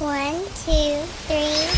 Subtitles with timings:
[0.00, 1.68] One, two, three.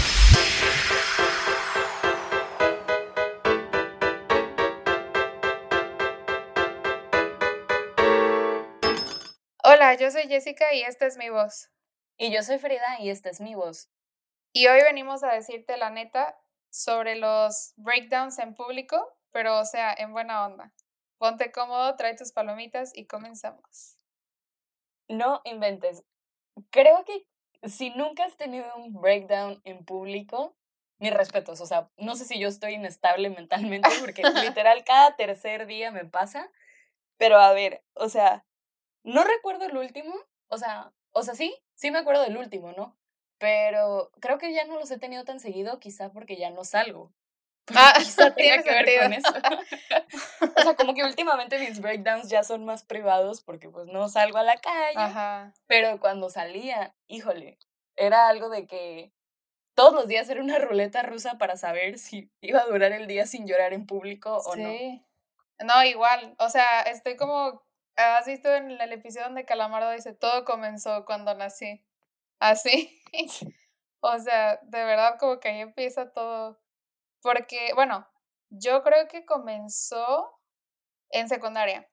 [9.64, 11.72] Hola, yo soy Jessica y esta es mi voz.
[12.16, 13.90] Y yo soy Frida y esta es mi voz.
[14.52, 16.38] Y hoy venimos a decirte la neta
[16.70, 20.72] sobre los breakdowns en público, pero o sea, en buena onda.
[21.18, 23.98] Ponte cómodo, trae tus palomitas y comenzamos.
[25.08, 26.04] No inventes.
[26.70, 27.26] Creo que
[27.62, 30.56] si nunca has tenido un breakdown en público,
[30.98, 31.60] mis respetos.
[31.60, 34.22] O sea, no sé si yo estoy inestable mentalmente, porque
[34.56, 36.50] literal cada tercer día me pasa.
[37.18, 38.44] Pero a ver, o sea,
[39.02, 40.14] no recuerdo el último.
[40.48, 42.96] O sea, o sea, sí, sí me acuerdo del último, ¿no?
[43.38, 47.12] Pero creo que ya no los he tenido tan seguido, quizá porque ya no salgo.
[47.74, 49.02] Ah, Quizá tenga tiene que ver sentido.
[49.02, 50.52] con eso.
[50.56, 54.38] o sea, como que últimamente mis breakdowns ya son más privados porque pues no salgo
[54.38, 54.96] a la calle.
[54.96, 55.52] Ajá.
[55.66, 57.58] Pero cuando salía, híjole,
[57.96, 59.12] era algo de que
[59.74, 63.26] todos los días era una ruleta rusa para saber si iba a durar el día
[63.26, 64.68] sin llorar en público o no.
[64.68, 65.04] Sí.
[65.60, 66.34] No, igual.
[66.38, 67.62] O sea, estoy como.
[67.94, 71.84] ¿Has visto en el episodio donde Calamardo dice todo comenzó cuando nací?
[72.38, 72.98] Así.
[74.00, 76.61] o sea, de verdad, como que ahí empieza todo.
[77.22, 78.06] Porque, bueno,
[78.50, 80.38] yo creo que comenzó
[81.10, 81.88] en secundaria.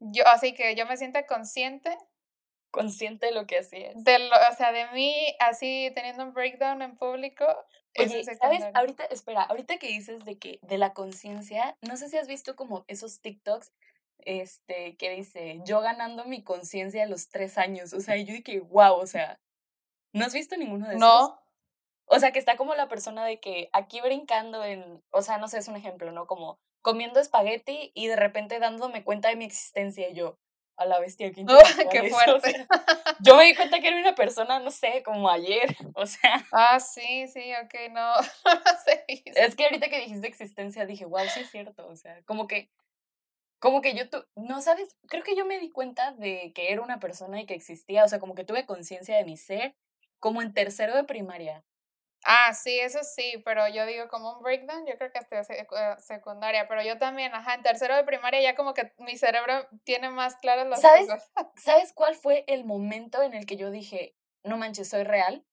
[0.00, 1.96] Yo, así que yo me siento consciente
[2.70, 4.04] Consciente de lo que hacías.
[4.04, 7.46] de lo, o sea, de mí así teniendo un breakdown en público.
[7.94, 8.64] en Oye, ¿sabes?
[8.74, 12.54] Ahorita, espera, ahorita que dices de que de la conciencia, no sé si has visto
[12.54, 13.72] como esos TikToks
[14.18, 17.92] este, que dice, yo ganando mi conciencia a los tres años.
[17.94, 19.40] O sea, yo dije, wow, o sea,
[20.12, 21.00] ¿no has visto ninguno de esos?
[21.00, 21.40] No,
[22.06, 25.48] O sea, que está como la persona de que aquí brincando en, o sea, no
[25.48, 26.26] sé, es un ejemplo, ¿no?
[26.26, 30.38] Como comiendo espagueti y de repente dándome cuenta de mi existencia y yo,
[30.76, 32.40] a la bestia, qué Oh, qué eso", o fuerte.
[32.40, 32.66] sea,
[33.18, 36.78] yo me di cuenta que era una persona, no sé, como ayer, o sea, Ah,
[36.80, 38.12] sí, sí, ok, no,
[38.44, 39.04] no lo sé.
[39.34, 42.70] es que ahorita que dijiste existencia dije, wow, sí es cierto, o sea, como que,
[43.60, 46.82] como que yo, tu, no sabes, creo que yo me di cuenta de que era
[46.82, 49.76] una persona y que existía, o sea, como que tuve conciencia de mi ser,
[50.20, 51.64] como en tercero de primaria.
[52.28, 55.76] Ah, sí, eso sí, pero yo digo como un breakdown, yo creo que hasta secu-
[55.78, 59.68] eh, secundaria, pero yo también, ajá, en tercero de primaria ya como que mi cerebro
[59.84, 61.06] tiene más claras las ¿Sabes?
[61.06, 61.30] cosas.
[61.56, 65.44] ¿Sabes cuál fue el momento en el que yo dije, no manches, soy real?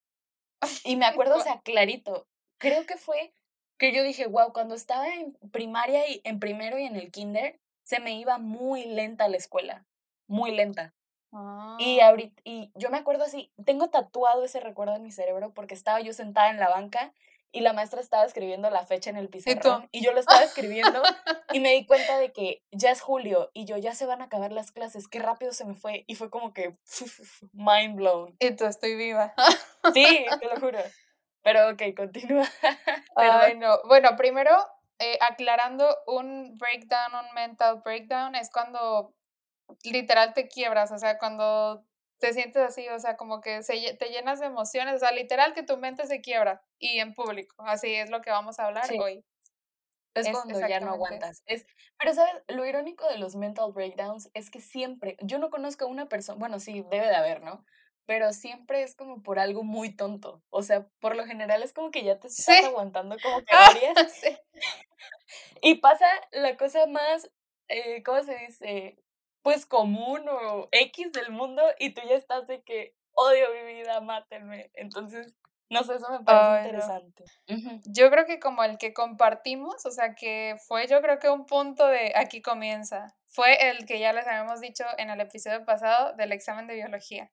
[0.84, 2.28] Y me acuerdo, o sea, clarito.
[2.58, 3.34] Creo que fue
[3.78, 7.60] que yo dije, wow, cuando estaba en primaria y en primero y en el kinder,
[7.84, 9.86] se me iba muy lenta la escuela,
[10.28, 10.96] muy lenta.
[11.80, 15.54] Y Ah, ahorita, y yo me acuerdo así, tengo tatuado ese recuerdo en mi cerebro
[15.54, 17.14] porque estaba yo sentada en la banca
[17.52, 21.02] y la maestra estaba escribiendo la fecha en el pizarrón y yo lo estaba escribiendo
[21.54, 24.26] y me di cuenta de que ya es julio y yo ya se van a
[24.26, 26.78] acabar las clases, qué rápido se me fue y fue como que
[27.54, 28.36] mind blown.
[28.40, 29.34] y tú estoy viva.
[29.94, 30.80] Sí, te lo juro.
[31.44, 32.46] Pero ok, continúa.
[33.16, 33.80] Ay, no.
[33.86, 34.52] Bueno, primero,
[35.00, 39.14] eh, aclarando, un breakdown, un mental breakdown es cuando
[39.84, 41.86] literal te quiebras, o sea, cuando
[42.20, 45.54] te sientes así, o sea, como que se, te llenas de emociones, o sea, literal
[45.54, 47.56] que tu mente se quiebra y en público.
[47.60, 48.98] Así es lo que vamos a hablar Sí.
[49.00, 49.26] hoy.
[50.16, 51.44] Es Es cuando ya no aguantas.
[51.48, 51.66] Es,
[52.00, 52.34] pero, ¿sabes?
[52.48, 56.38] Lo irónico de los mental breakdowns es que siempre, yo no conozco a una persona,
[56.40, 57.66] bueno, sí, debe de haber, ¿no?
[58.06, 60.44] Pero siempre es como por algo muy tonto.
[60.50, 62.66] O sea, por lo general es como que ya te estás Sí.
[62.66, 63.96] aguantando como que Ah, varias.
[64.14, 64.38] sí.
[65.62, 67.30] Y pasa la cosa más,
[67.70, 69.03] eh, ¿cómo se dice?
[69.44, 74.02] Pues común o X del mundo y tú ya estás de que odio mi vida,
[74.02, 74.72] mátenme.
[74.74, 75.36] Entonces,
[75.70, 76.66] no sé, eso me parece no.
[76.68, 77.24] interesante.
[77.86, 81.46] Yo creo que como el que compartimos, o sea, que fue yo creo que un
[81.46, 86.14] punto de aquí comienza, fue el que ya les habíamos dicho en el episodio pasado
[86.14, 87.32] del examen de biología.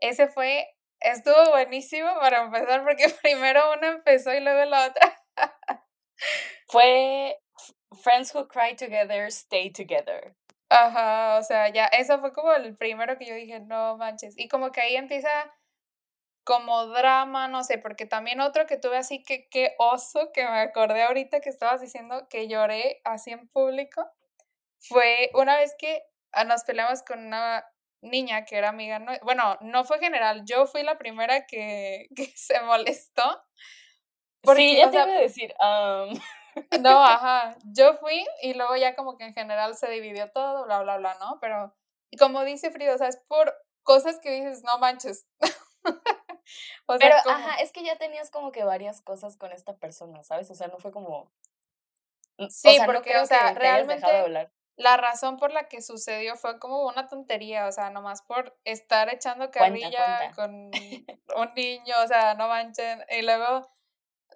[0.00, 0.68] Ese fue,
[1.00, 5.22] estuvo buenísimo para empezar porque primero uno empezó y luego la otra.
[6.68, 7.38] Fue
[8.02, 10.34] Friends Who Cry Together, Stay Together.
[10.78, 14.34] Ajá, o sea, ya, eso fue como el primero que yo dije, no manches.
[14.38, 15.28] Y como que ahí empieza
[16.44, 20.60] como drama, no sé, porque también otro que tuve así que qué oso, que me
[20.60, 24.08] acordé ahorita que estabas diciendo que lloré así en público,
[24.80, 26.02] fue una vez que
[26.32, 27.64] ah, nos peleamos con una
[28.02, 32.26] niña que era amiga, nue- bueno, no fue general, yo fui la primera que, que
[32.36, 33.42] se molestó.
[34.42, 35.54] Porque, sí, ya te sea, iba a decir.
[35.60, 36.20] um,
[36.80, 40.82] no, ajá, yo fui y luego ya como que en general se dividió todo, bla,
[40.82, 41.38] bla, bla, ¿no?
[41.40, 41.74] Pero,
[42.18, 45.26] como dice Frida, o sea, es por cosas que dices, no manches.
[46.86, 49.76] o sea, pero, como, ajá, es que ya tenías como que varias cosas con esta
[49.76, 50.50] persona, ¿sabes?
[50.50, 51.30] O sea, no fue como.
[52.50, 55.80] Sí, o sea, no porque, creo o sea, de realmente- la razón por la que
[55.80, 60.34] sucedió fue como una tontería, o sea, nomás por estar echando Cuenta, carrilla cuenta.
[60.34, 60.70] con
[61.48, 63.02] un niño, o sea, no manchen.
[63.10, 63.66] Y luego,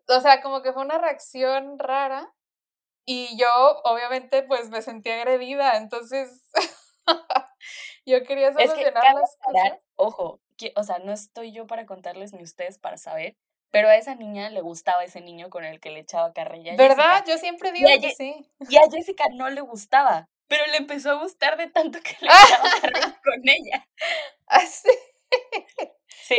[0.08, 2.32] o sea, como que fue una reacción rara.
[3.06, 3.48] Y yo,
[3.84, 6.50] obviamente, pues me sentí agredida, entonces
[8.06, 9.78] yo quería Es que solucionar las cosas.
[9.96, 13.36] ojo, que- o sea, no estoy yo para contarles ni ustedes para saber,
[13.70, 17.20] pero a esa niña le gustaba ese niño con el que le echaba carrilla ¿Verdad?
[17.20, 17.24] Jessica.
[17.32, 18.46] Yo siempre digo que sí.
[18.68, 22.28] y a Jessica no le gustaba, pero le empezó a gustar de tanto que le
[22.60, 23.88] echaba carrilla con ella.
[24.46, 24.88] Así.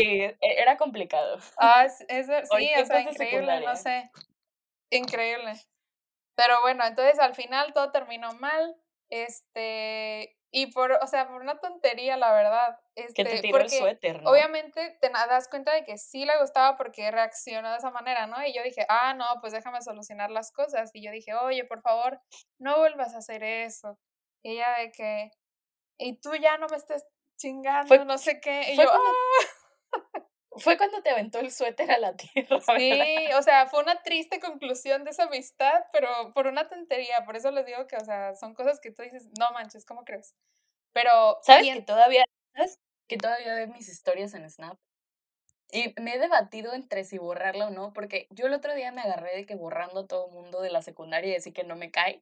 [0.01, 1.37] Sí, e- era complicado.
[1.57, 4.09] Ah, es- eso, O sí, o sea, increíble, no sé.
[4.89, 5.53] Increíble.
[6.35, 8.75] Pero bueno, entonces al final todo terminó mal.
[9.09, 12.79] Este, y por, o sea, por una tontería, la verdad.
[12.95, 14.29] Que te Este, tiró el suéter, ¿no?
[14.31, 18.43] obviamente te das cuenta de que sí le gustaba porque reaccionó de esa manera, ¿no?
[18.45, 20.91] Y yo dije, ah, no, pues déjame solucionar las cosas.
[20.93, 22.19] Y yo dije, oye, por favor,
[22.59, 23.97] no vuelvas a hacer eso.
[24.43, 25.31] Y ella de que,
[25.97, 27.05] y tú ya no me estés
[27.37, 28.73] chingando, Fue- no sé qué.
[28.73, 29.45] Y yo, cuando- ah.
[30.57, 32.75] Fue cuando te aventó el suéter a la tierra, ¿verdad?
[32.77, 37.37] Sí, o sea, fue una triste conclusión de esa amistad, pero por una tontería, por
[37.37, 40.35] eso les digo que, o sea, son cosas que tú dices, no manches, ¿cómo crees?
[40.93, 44.77] Pero, ¿Sabes que todavía, ¿sabes que todavía veo mis historias en Snap?
[45.71, 49.01] Y me he debatido entre si borrarla o no, porque yo el otro día me
[49.01, 51.77] agarré de que borrando a todo el mundo de la secundaria y decir que no
[51.77, 52.21] me cae.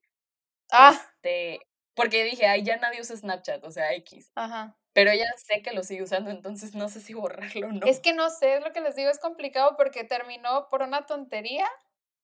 [0.71, 1.59] ah, Este,
[1.99, 4.31] porque dije, ay, ya nadie usa Snapchat, o sea, X.
[4.35, 4.75] ajá.
[4.93, 7.85] Pero ya sé que lo sigue usando, entonces no sé si borrarlo o no.
[7.85, 11.05] Es que no sé, es lo que les digo, es complicado porque terminó por una
[11.05, 11.67] tontería.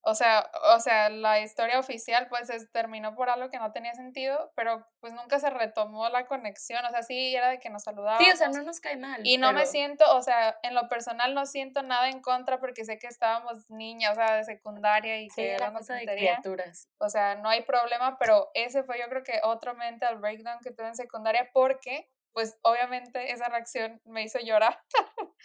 [0.08, 3.94] O sea, o sea, la historia oficial pues es- terminó por algo que no tenía
[3.96, 6.86] sentido, pero pues nunca se retomó la conexión.
[6.86, 8.24] O sea, sí era de que nos saludábamos.
[8.24, 9.22] Sí, o sea, no nos cae mal.
[9.26, 12.86] Y no me siento, o sea, en lo personal no siento nada en contra porque
[12.86, 16.88] sé que estábamos niñas, o sea, de secundaria y Sí, que era cosa de criaturas.
[17.00, 20.70] O sea, no hay problema, pero ese fue yo creo que otro mental breakdown que
[20.72, 24.80] tuve en secundaria porque, pues obviamente esa reacción me hizo llorar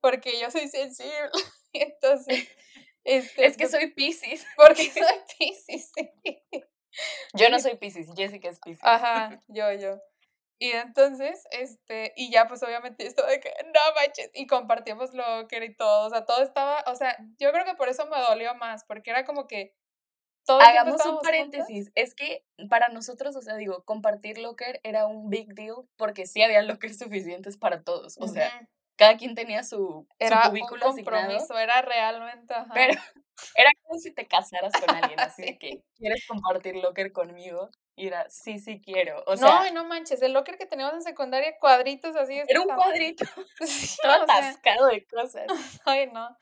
[0.00, 1.12] porque yo soy sensible.
[1.72, 2.48] Entonces,
[3.06, 4.44] este, Es que soy Pisces.
[4.56, 6.42] porque soy Piscis, sí.
[7.34, 8.84] Yo no soy Pisces, Jessica es Pisces.
[8.84, 10.00] Ajá, yo, yo.
[10.58, 15.46] Y entonces, este, y ya pues obviamente esto de que, no manches, y compartíamos lo
[15.48, 18.06] que era y todo, o sea, todo estaba, o sea, yo creo que por eso
[18.06, 19.74] me dolió más, porque era como que
[20.46, 21.22] todo Hagamos un juntas.
[21.24, 21.90] paréntesis.
[21.94, 26.40] Es que para nosotros, o sea, digo, compartir locker era un big deal porque sí
[26.40, 28.16] había lockers suficientes para todos.
[28.18, 28.68] O sea.
[28.96, 31.26] Cada quien tenía su, su era un cubículo asignado.
[31.26, 32.70] compromiso, era realmente, ajá.
[32.74, 32.92] Pero
[33.56, 35.58] era como si te casaras con alguien, así Sí.
[35.58, 37.70] que quieres compartir locker conmigo.
[37.98, 39.22] Y era, sí, sí quiero.
[39.26, 42.38] O no, sea, no manches, el locker que teníamos en secundaria, cuadritos así.
[42.46, 43.24] era un cuadrito
[43.60, 45.46] Sí, todo sea, atascado de cosas.
[45.86, 46.36] ay, no.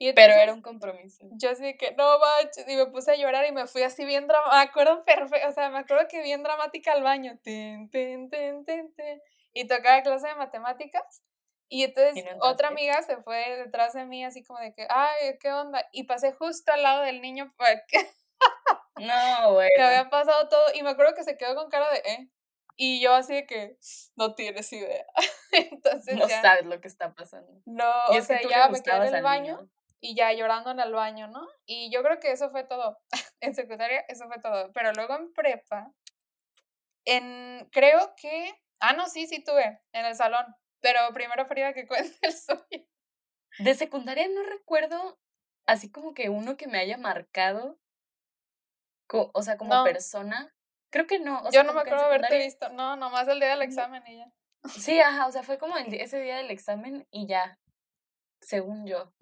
[0.00, 1.26] Y Pero era un compromiso.
[1.32, 4.28] Yo así que, no manches, y me puse a llorar y me fui así bien
[4.28, 8.30] dramática, me acuerdo perfecto, o sea, me acuerdo que bien dramática al baño, tin, tin,
[8.30, 8.64] tin,
[9.54, 11.22] y tocaba clase de matemáticas,
[11.68, 15.38] y entonces no otra amiga se fue detrás de mí así como de que, ay,
[15.40, 15.86] ¿qué onda?
[15.92, 17.98] Y pasé justo al lado del niño pues, que,
[18.96, 19.68] No, güey.
[19.76, 22.30] que había pasado todo, y me acuerdo que se quedó con cara de, ¿eh?
[22.76, 23.76] Y yo así de que,
[24.16, 25.04] no tienes idea.
[25.52, 27.50] Entonces No ya, sabes lo que está pasando.
[27.66, 29.70] no, Y o sea, ya me quedé en el baño niño.
[30.00, 31.44] y ya llorando en el baño, ¿no?
[31.66, 32.98] Y yo creo que eso fue todo.
[33.40, 34.72] en secundaria eso fue todo.
[34.72, 35.92] Pero luego en prepa,
[37.04, 40.46] en, creo que, ah, no, sí, sí tuve, en el salón.
[40.80, 42.86] Pero primero Frida que cuente el suyo.
[43.58, 45.18] De secundaria no recuerdo
[45.66, 47.78] así como que uno que me haya marcado,
[49.10, 49.84] o sea, como No.
[49.84, 50.54] persona.
[50.90, 51.40] Creo que no.
[51.40, 52.70] o Yo sea, no me acuerdo haberte visto.
[52.70, 54.32] No, nomás el día del examen y ya.
[54.68, 57.58] Sí, ajá, o sea, fue como el, ese día del examen y ya,
[58.40, 59.12] según yo.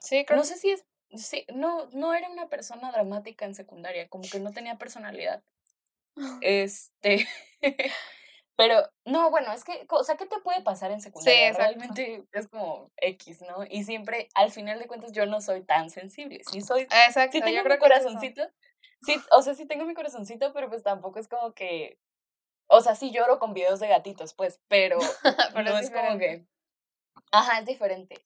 [0.00, 4.08] Sí, creo No sé si es, sí, no, no era una persona dramática en secundaria,
[4.08, 5.42] como que no tenía personalidad.
[6.42, 7.28] Este,
[8.56, 11.48] pero, no, bueno, es que, o sea, ¿qué te puede pasar en secundaria?
[11.48, 11.62] exacto.
[11.78, 13.64] Realmente es como X, ¿no?
[13.68, 17.38] Y siempre, al final de cuentas, yo no soy tan sensible, sí soy, Exacto, sí
[17.38, 17.78] yo tengo mi es eso.
[17.78, 18.42] corazoncito,
[19.02, 21.98] sí, o sea, sí tengo mi corazoncito, pero pues tampoco es como que,
[22.68, 24.98] o sea, sí lloro con videos de gatitos, pues, pero
[25.54, 26.46] Pero no es es como que,
[27.32, 28.16] ajá, es diferente.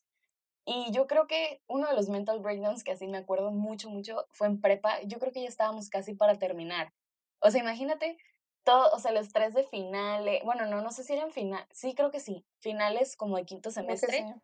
[0.65, 4.27] Y yo creo que uno de los mental breakdowns que así me acuerdo mucho, mucho
[4.31, 5.01] fue en prepa.
[5.03, 6.93] Yo creo que ya estábamos casi para terminar.
[7.41, 8.19] O sea, imagínate
[8.65, 10.43] todo, o sea, los tres de finales.
[10.45, 11.67] Bueno, no, no sé si eran finales.
[11.73, 12.45] Sí, creo que sí.
[12.59, 14.35] Finales como de quinto semestre.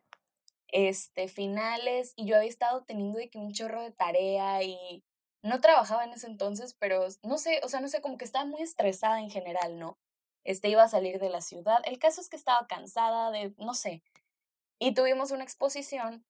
[0.69, 2.13] Este, finales.
[2.15, 5.03] Y yo había estado teniendo de que un chorro de tarea y
[5.41, 8.45] no trabajaba en ese entonces, pero no sé, o sea, no sé, como que estaba
[8.45, 9.97] muy estresada en general, ¿no?
[10.43, 11.79] Este, iba a salir de la ciudad.
[11.85, 14.01] El caso es que estaba cansada de, no sé.
[14.79, 16.25] Y tuvimos una exposición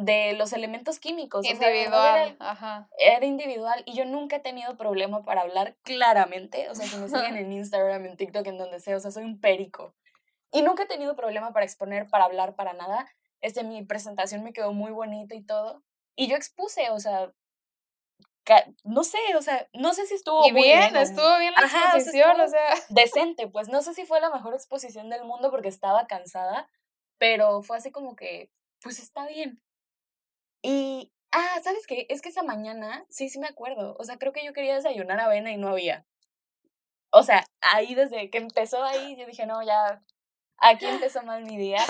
[0.00, 1.46] de los elementos químicos.
[1.46, 2.88] Individual, ajá.
[2.98, 6.68] Era individual y yo nunca he tenido problema para hablar claramente.
[6.70, 9.24] O sea, si me siguen en Instagram, en TikTok, en donde sea, o sea, soy
[9.24, 9.94] un perico.
[10.52, 13.06] Y nunca he tenido problema para exponer, para hablar, para nada.
[13.40, 15.82] Este, mi presentación me quedó muy bonita y todo.
[16.16, 17.32] Y yo expuse, o sea,
[18.84, 22.48] no sé, o sea, no sé si estuvo y bien, estuvo bien la exposición, o
[22.48, 26.68] sea, decente, pues no sé si fue la mejor exposición del mundo porque estaba cansada,
[27.18, 28.50] pero fue así como que,
[28.82, 29.62] pues está bien.
[30.62, 32.06] Y, ah, ¿sabes qué?
[32.08, 35.20] Es que esa mañana, sí, sí me acuerdo, o sea, creo que yo quería desayunar
[35.20, 36.06] avena y no había.
[37.12, 40.02] O sea, ahí desde que empezó ahí, yo dije, no, ya,
[40.58, 41.84] aquí empezó mal mi día.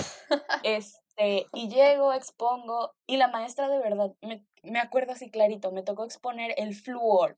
[0.63, 5.83] Este, y llego, expongo, y la maestra de verdad, me, me acuerdo así clarito, me
[5.83, 7.35] tocó exponer el fluor.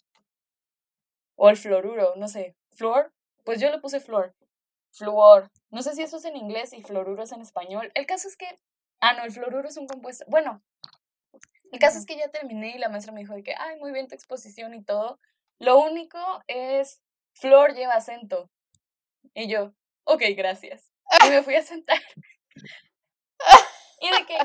[1.36, 2.56] O el fluoruro, no sé.
[2.72, 3.12] ¿Fluor?
[3.44, 4.36] Pues yo le puse flor.
[4.92, 5.50] Fluor.
[5.72, 7.92] No sé si eso es en inglés y fluoruro es en español.
[7.96, 8.60] El caso es que.
[9.00, 10.26] Ah, no, el fluoruro es un compuesto.
[10.28, 10.62] Bueno,
[11.74, 13.92] el caso es que ya terminé y la maestra me dijo de que, ay, muy
[13.92, 15.20] bien tu exposición y todo.
[15.58, 17.02] Lo único es,
[17.34, 18.52] flor lleva acento.
[19.34, 20.92] Y yo, ok, gracias.
[21.26, 22.00] Y me fui a sentar.
[24.02, 24.38] y de que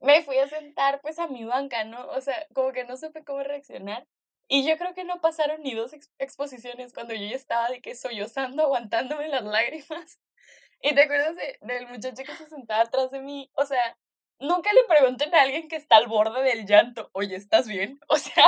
[0.00, 2.06] me fui a sentar pues a mi banca, ¿no?
[2.08, 4.06] O sea, como que no supe cómo reaccionar.
[4.46, 7.94] Y yo creo que no pasaron ni dos exposiciones cuando yo ya estaba de que
[7.94, 10.20] sollozando, aguantándome las lágrimas.
[10.82, 13.50] ¿Y te acuerdas del muchacho que se sentaba atrás de mí?
[13.54, 13.96] O sea,
[14.40, 18.00] nunca le pregunten a alguien que está al borde del llanto, oye, ¿estás bien?
[18.08, 18.46] O sea,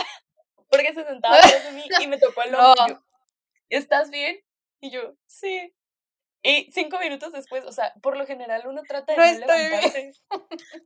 [0.70, 3.02] porque se sentaba atrás de mí y me tocó el hombro.
[3.68, 4.40] ¿Estás bien?
[4.80, 5.74] Y yo, sí.
[6.42, 10.12] Y cinco minutos después, o sea, por lo general uno trata de no, levantarse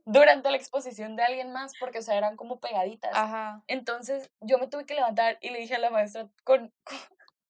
[0.03, 3.11] durante la exposición de alguien más porque, o sea, eran como pegaditas.
[3.13, 3.63] Ajá.
[3.67, 6.73] Entonces yo me tuve que levantar y le dije a la maestra con,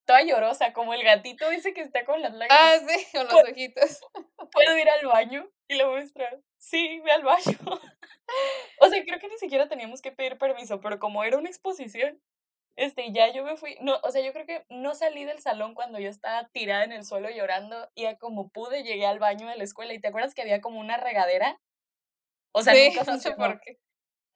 [0.06, 2.58] toda llorosa, como el gatito dice que está con las lágrimas.
[2.58, 4.00] Ah, sí, con los ojitos.
[4.52, 5.50] ¿Puedo ir al baño?
[5.68, 7.58] Y la maestra, sí, ve al baño.
[8.80, 12.20] o sea, creo que ni siquiera teníamos que pedir permiso, pero como era una exposición,
[12.76, 15.74] este, ya yo me fui, no, o sea, yo creo que no salí del salón
[15.74, 19.56] cuando yo estaba tirada en el suelo llorando y como pude llegué al baño de
[19.56, 21.58] la escuela y te acuerdas que había como una regadera?
[22.52, 23.78] O sea, sí, nunca no sé por qué.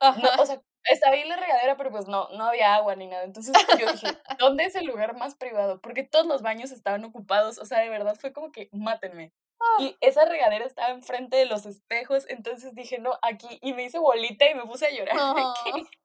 [0.01, 3.25] No, o sea, estaba ahí la regadera, pero pues no, no había agua ni nada.
[3.25, 4.07] Entonces yo dije,
[4.39, 5.81] ¿dónde es el lugar más privado?
[5.81, 7.59] Porque todos los baños estaban ocupados.
[7.59, 9.33] O sea, de verdad fue como que mátenme.
[9.79, 9.97] Y ah.
[10.01, 12.27] esa regadera estaba enfrente de los espejos.
[12.29, 13.59] Entonces dije, no, aquí.
[13.63, 15.17] Y me hice bolita y me puse a llorar.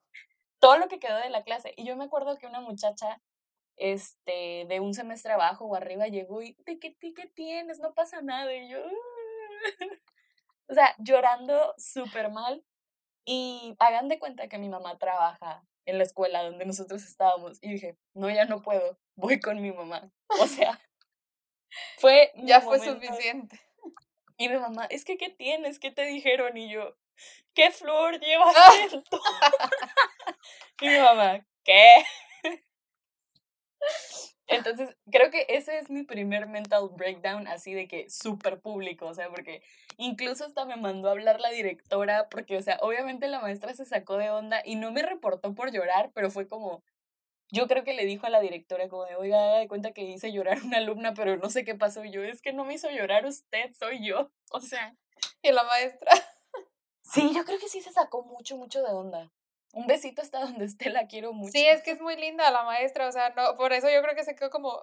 [0.60, 1.74] todo lo que quedó de la clase.
[1.78, 3.22] Y yo me acuerdo que una muchacha
[3.78, 7.80] este, de un semestre abajo o arriba llegó y, ¿de qué, qué tienes?
[7.80, 8.54] No pasa nada.
[8.54, 8.80] Y yo,
[10.70, 12.64] o sea, llorando súper mal.
[13.26, 17.58] Y hagan de cuenta que mi mamá trabaja en la escuela donde nosotros estábamos.
[17.62, 20.12] Y dije, no, ya no puedo, voy con mi mamá.
[20.40, 20.80] O sea,
[21.98, 22.32] fue...
[22.36, 23.60] Ya fue suficiente.
[24.38, 25.80] Y mi mamá, es que, ¿qué tienes?
[25.80, 26.58] ¿Qué te dijeron?
[26.58, 26.96] Y yo,
[27.54, 29.20] ¿qué flor llevas acento?
[30.82, 32.04] y mi mamá, ¿qué?
[34.48, 39.14] Entonces, creo que ese es mi primer mental breakdown, así de que súper público, o
[39.14, 39.64] sea, porque
[39.98, 43.86] incluso hasta me mandó a hablar la directora, porque, o sea, obviamente la maestra se
[43.86, 46.84] sacó de onda y no me reportó por llorar, pero fue como,
[47.52, 50.04] yo creo que le dijo a la directora como de, oiga, haga de cuenta que
[50.04, 52.74] hice llorar a una alumna, pero no sé qué pasó yo, es que no me
[52.74, 54.96] hizo llorar usted, soy yo, o sea.
[55.42, 56.12] Y la maestra.
[57.08, 59.32] Sí, yo creo que sí se sacó mucho, mucho de onda.
[59.74, 61.52] Un besito hasta donde esté, la quiero mucho.
[61.52, 64.16] Sí, es que es muy linda la maestra, o sea, no, por eso yo creo
[64.16, 64.80] que se quedó como,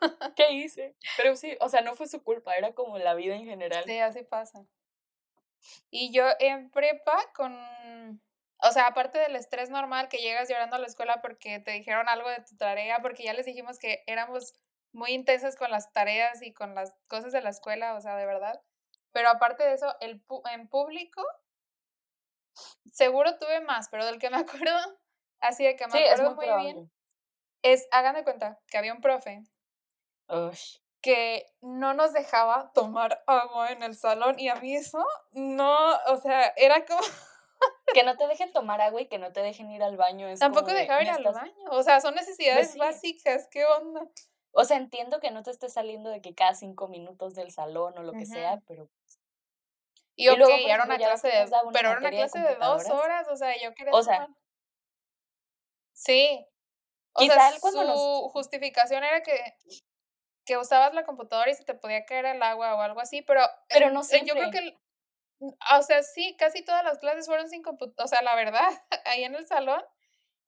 [0.36, 0.96] ¿qué hice?
[1.16, 3.84] Pero sí, o sea, no fue su culpa, era como la vida en general.
[3.84, 4.66] Sí, así pasa.
[5.90, 7.56] Y yo en prepa con,
[8.66, 12.08] o sea, aparte del estrés normal que llegas llorando a la escuela porque te dijeron
[12.08, 14.54] algo de tu tarea, porque ya les dijimos que éramos
[14.92, 18.26] muy intensas con las tareas y con las cosas de la escuela, o sea, de
[18.26, 18.60] verdad.
[19.12, 21.22] Pero aparte de eso, el en público
[22.92, 24.36] Seguro tuve más, pero del que me
[24.68, 24.78] acuerdo,
[25.40, 26.92] así de que me acuerdo muy, bien,
[27.62, 29.42] es, hagan de cuenta que había un profe
[31.00, 36.16] que no nos dejaba tomar agua en el salón y a mí eso no, o
[36.16, 37.02] sea, era como...
[37.94, 40.28] que no te dejen tomar agua y que no te dejen ir al baño.
[40.28, 44.06] Es Tampoco dejaba ir al baño, o sea, son pues necesidades básicas, ¿qué onda?
[44.52, 47.96] O sea, entiendo que no te estés saliendo de que cada cinco minutos del salón
[47.96, 48.88] o lo que sea, pero
[50.16, 53.36] y, ok, luego, era una clase de, pero era una clase de, dos horas, o
[53.36, 54.28] sea, yo quería O sea.
[55.92, 56.46] Sí.
[57.14, 59.56] O sea, su justificación era que,
[60.44, 63.40] que usabas la computadora y se te podía caer el agua o algo así, pero,
[63.68, 64.24] pero no sé.
[64.24, 64.76] yo creo que,
[65.78, 68.68] o sea, sí, casi todas las clases fueron sin computadora, o sea, la verdad,
[69.06, 69.82] ahí en el salón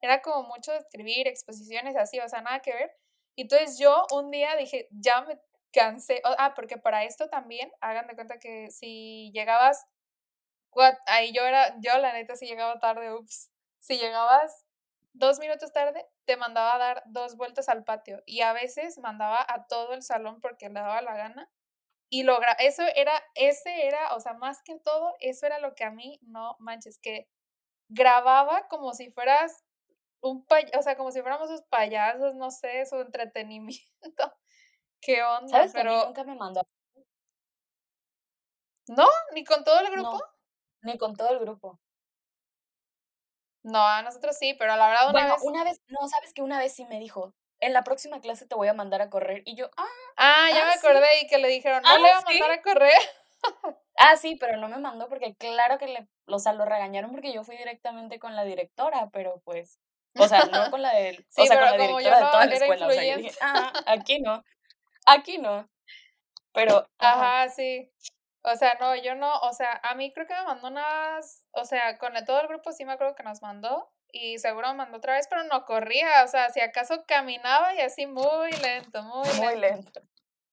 [0.00, 2.90] era como mucho escribir, exposiciones así, o sea, nada que ver.
[3.36, 5.38] Entonces yo un día dije, ya me
[5.72, 9.86] cansé, ah, porque para esto también, hagan de cuenta que si llegabas
[11.06, 13.50] ahí yo era, yo la neta si llegaba tarde, ups.
[13.78, 14.66] Si llegabas
[15.12, 19.44] dos minutos tarde, te mandaba a dar dos vueltas al patio y a veces mandaba
[19.48, 21.50] a todo el salón porque le daba la gana
[22.08, 25.84] y logra, eso era, ese era, o sea, más que todo, eso era lo que
[25.84, 27.28] a mí, no manches, que
[27.88, 29.64] grababa como si fueras
[30.20, 33.84] un payaso, o sea, como si fuéramos sus payasos, no sé, su entretenimiento.
[35.00, 35.48] ¿Qué onda?
[35.48, 35.90] ¿Sabes Pero...
[35.90, 36.62] Que a mí nunca me mandó.
[38.88, 39.06] ¿No?
[39.34, 40.20] ¿Ni con todo el grupo?
[40.82, 41.80] ni con todo el grupo.
[43.62, 45.42] No, a nosotros sí, pero la verdad una bueno, vez...
[45.42, 47.34] una vez, no, sabes que una vez sí me dijo,
[47.66, 49.42] en la próxima clase te voy a mandar a correr.
[49.44, 49.84] Y yo, ah.
[50.16, 52.50] Ah, ya ah, me acordé y que le dijeron, no ah, le va a mandar
[52.52, 52.92] a correr.
[53.98, 57.32] ah, sí, pero no me mandó porque claro que le, o sea, lo regañaron porque
[57.32, 59.80] yo fui directamente con la directora, pero pues,
[60.16, 62.86] o sea, no con la del, o sea, con la directora de toda la escuela.
[62.86, 64.44] O sea, yo dije, ah, aquí no,
[65.06, 65.68] aquí no.
[66.52, 67.90] Pero, ajá sí.
[68.42, 71.64] O sea, no, yo no, o sea, a mí creo que me mandó unas, o
[71.64, 74.98] sea, con todo el grupo sí me acuerdo que nos mandó y seguro me mandó
[74.98, 79.28] otra vez, pero no corría, o sea, si acaso caminaba y así muy lento, muy,
[79.40, 80.00] muy lento.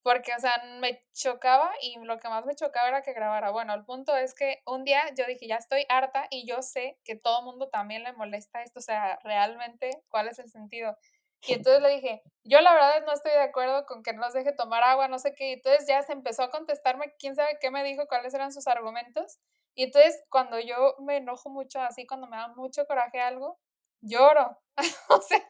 [0.04, 3.52] Porque, o sea, me chocaba y lo que más me chocaba era que grabara.
[3.52, 7.00] Bueno, el punto es que un día yo dije, ya estoy harta y yo sé
[7.06, 10.98] que todo el mundo también le molesta esto, o sea, realmente, ¿cuál es el sentido?
[11.46, 14.52] Y entonces le dije, yo la verdad no estoy de acuerdo con que nos deje
[14.54, 15.50] tomar agua, no sé qué.
[15.50, 18.68] Y entonces ya se empezó a contestarme, quién sabe qué me dijo, cuáles eran sus
[18.68, 19.40] argumentos.
[19.76, 23.60] Y entonces cuando yo me enojo mucho, así cuando me da mucho coraje algo,
[24.02, 24.58] lloro.
[25.10, 25.42] o sea.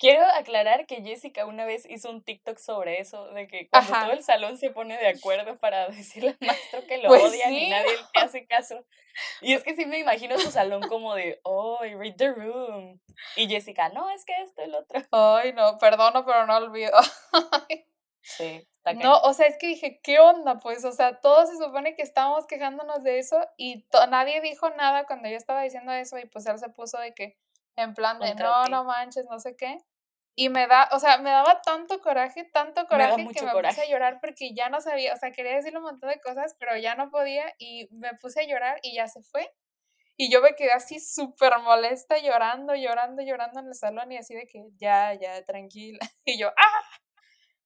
[0.00, 4.12] Quiero aclarar que Jessica una vez hizo un TikTok sobre eso, de que cuando todo
[4.12, 7.70] el salón se pone de acuerdo para decirle al maestro que lo pues odian y
[7.70, 8.84] nadie le hace caso.
[9.40, 13.00] Y es que sí me imagino su salón como de, oh, read the room.
[13.34, 15.02] Y Jessica, no, es que esto, el otro.
[15.10, 16.92] Ay, no, perdono, pero no olvido.
[18.36, 18.68] Sí.
[18.96, 20.58] No, o sea, es que dije, ¿qué onda?
[20.58, 25.04] Pues, o sea, todos se supone que estábamos quejándonos de eso y nadie dijo nada
[25.04, 27.36] cuando yo estaba diciendo eso y pues él se puso de que,
[27.76, 29.78] en plan de, no, no manches, no sé qué.
[30.34, 33.88] Y me da, o sea, me daba tanto coraje, tanto coraje que me puse a
[33.88, 36.94] llorar porque ya no sabía, o sea, quería decirle un montón de cosas, pero ya
[36.94, 39.52] no podía y me puse a llorar y ya se fue.
[40.16, 44.34] Y yo me quedé así súper molesta, llorando, llorando, llorando en el salón y así
[44.34, 45.98] de que ya, ya, tranquila.
[46.24, 46.82] Y yo, ¡ah!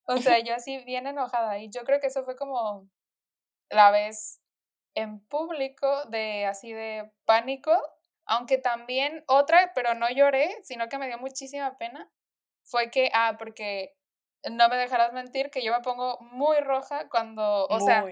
[0.07, 1.59] O sea, yo así bien enojada.
[1.59, 2.89] Y yo creo que eso fue como
[3.71, 4.41] la vez
[4.95, 7.73] en público de así de pánico,
[8.27, 12.11] aunque también otra, pero no lloré, sino que me dio muchísima pena,
[12.65, 13.95] fue que, ah, porque
[14.51, 18.05] no me dejarás mentir que yo me pongo muy roja cuando, o sea,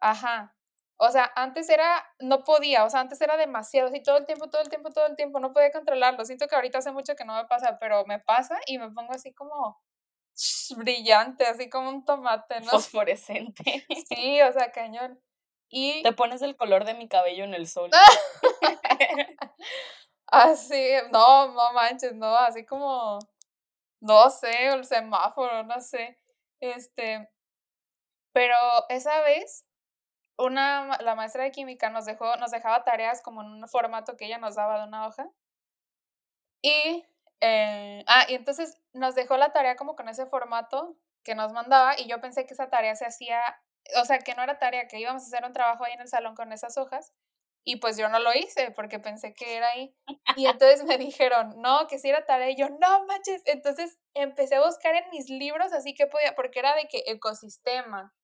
[0.00, 0.52] ajá.
[0.98, 4.48] O sea, antes era, no podía, o sea, antes era demasiado, así todo el tiempo,
[4.48, 6.24] todo el tiempo, todo el tiempo, no podía controlarlo.
[6.24, 9.12] Siento que ahorita hace mucho que no me pasa, pero me pasa y me pongo
[9.12, 9.78] así como
[10.76, 12.70] brillante, así como un tomate, ¿no?
[12.70, 13.86] Fosforescente.
[14.08, 15.20] Sí, o sea, cañón.
[15.68, 16.02] Y...
[16.02, 17.90] Te pones el color de mi cabello en el sol.
[20.26, 23.18] así, no, no manches, no, así como,
[24.00, 26.18] no sé, el semáforo, no sé.
[26.60, 27.28] Este,
[28.32, 28.56] pero
[28.88, 29.66] esa vez,
[30.38, 34.26] una, la maestra de química nos dejó, nos dejaba tareas como en un formato que
[34.26, 35.28] ella nos daba de una hoja.
[36.62, 37.04] Y
[37.40, 41.98] eh, ah, y entonces nos dejó la tarea como con ese formato que nos mandaba
[41.98, 43.40] y yo pensé que esa tarea se hacía,
[44.00, 46.08] o sea, que no era tarea, que íbamos a hacer un trabajo ahí en el
[46.08, 47.12] salón con esas hojas
[47.68, 49.92] y pues yo no lo hice porque pensé que era ahí.
[50.36, 53.42] Y entonces me dijeron, no, que sí era tarea y yo, no manches.
[53.44, 58.14] Entonces empecé a buscar en mis libros así que podía, porque era de que ecosistema.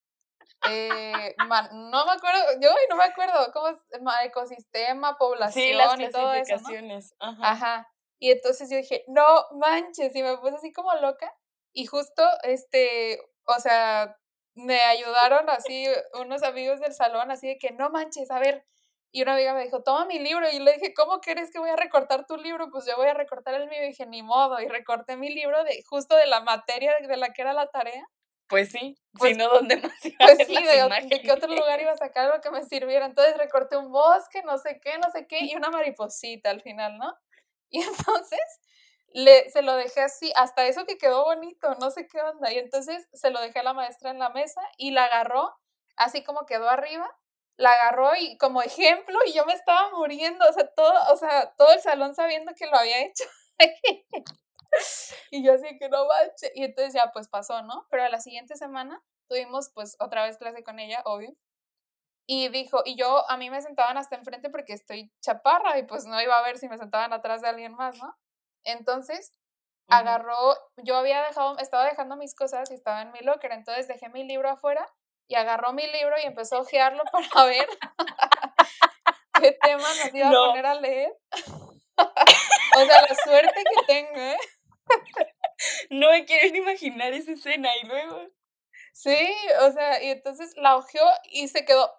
[0.70, 1.34] Eh,
[1.72, 3.78] no me acuerdo, yo no me acuerdo cómo es
[4.24, 6.56] ecosistema, población y todo eso.
[6.60, 6.98] ¿no?
[7.18, 7.50] Ajá.
[7.50, 7.91] Ajá.
[8.22, 11.34] Y entonces yo dije, no manches, y me puse así como loca.
[11.72, 14.16] Y justo, este, o sea,
[14.54, 18.64] me ayudaron así unos amigos del salón, así de que, no manches, a ver.
[19.10, 20.48] Y una amiga me dijo, toma mi libro.
[20.52, 22.70] Y le dije, ¿cómo quieres que voy a recortar tu libro?
[22.70, 23.82] Pues yo voy a recortar el mío.
[23.82, 24.60] Y dije, ni modo.
[24.60, 28.06] Y recorté mi libro de justo de la materia de la que era la tarea.
[28.46, 31.80] Pues sí, pues, si no, ¿dónde más iba Pues sí, de, de, qué otro lugar
[31.80, 33.04] iba a sacar algo que me sirviera.
[33.04, 36.98] Entonces recorté un bosque, no sé qué, no sé qué, y una mariposita al final,
[36.98, 37.12] ¿no?
[37.72, 38.40] Y entonces
[39.14, 42.52] le, se lo dejé así, hasta eso que quedó bonito, no sé qué onda.
[42.52, 45.54] Y entonces se lo dejé a la maestra en la mesa y la agarró,
[45.96, 47.10] así como quedó arriba,
[47.56, 51.52] la agarró y como ejemplo y yo me estaba muriendo, o sea, todo, o sea,
[51.56, 53.24] todo el salón sabiendo que lo había hecho.
[55.30, 56.50] y yo así que no manche.
[56.54, 57.86] Y entonces ya pues pasó, ¿no?
[57.90, 61.34] Pero a la siguiente semana tuvimos pues otra vez clase con ella, obvio.
[62.26, 66.04] Y dijo, y yo, a mí me sentaban hasta enfrente porque estoy chaparra y pues
[66.06, 68.14] no iba a ver si me sentaban atrás de alguien más, ¿no?
[68.64, 69.32] Entonces,
[69.88, 74.08] agarró, yo había dejado, estaba dejando mis cosas y estaba en mi locker, entonces dejé
[74.08, 74.88] mi libro afuera
[75.28, 77.68] y agarró mi libro y empezó a ojearlo para ver.
[79.40, 81.12] qué tema nos iba a poner a leer.
[81.96, 84.38] o sea, la suerte que tengo, ¿eh?
[85.90, 88.26] No me quieren imaginar esa escena y luego.
[88.92, 91.90] Sí, o sea, y entonces la ojeó y se quedó.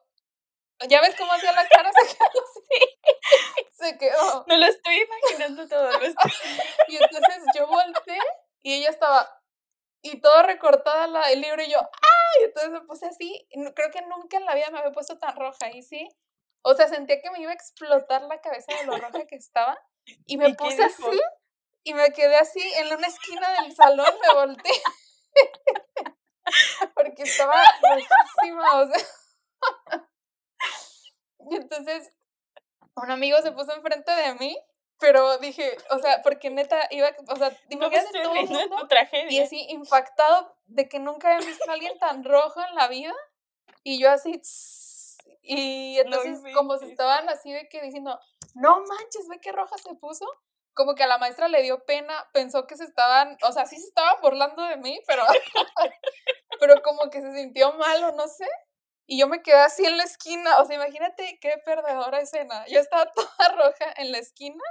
[0.88, 1.92] ¿Ya ves cómo hacía la cara?
[2.02, 3.70] Se quedó así.
[3.72, 4.46] Se quedó.
[4.48, 5.90] Me lo estoy imaginando todo.
[6.02, 6.32] Estoy...
[6.88, 8.20] Y entonces yo volteé
[8.62, 9.42] y ella estaba.
[10.02, 12.44] Y todo recortada la, el libro y yo, ¡ay!
[12.46, 13.48] Entonces me puse así.
[13.74, 15.70] Creo que nunca en la vida me había puesto tan roja.
[15.72, 16.10] Y sí.
[16.62, 19.78] O sea, sentía que me iba a explotar la cabeza de lo roja que estaba.
[20.26, 21.22] Y me puse así.
[21.84, 24.82] Y me quedé así en una esquina del salón, me volteé.
[26.96, 30.10] Porque estaba rojísima, o sea.
[31.76, 32.14] Entonces,
[32.96, 34.58] un amigo se puso enfrente de mí,
[35.00, 38.88] pero dije, o sea, porque neta iba, o sea, imagínate todo el mundo
[39.30, 43.14] y así impactado de que nunca había visto a alguien tan rojo en la vida.
[43.84, 44.42] Y yo así,
[45.42, 48.18] y entonces como se estaban así de que diciendo,
[48.56, 50.26] no manches, ve qué roja se puso.
[50.74, 53.78] Como que a la maestra le dio pena, pensó que se estaban, o sea, sí
[53.78, 55.24] se estaban burlando de mí, pero,
[56.60, 58.48] pero como que se sintió mal o no sé.
[59.06, 62.66] Y yo me quedé así en la esquina, o sea, imagínate qué perdedora escena.
[62.68, 64.64] Yo estaba toda roja en la esquina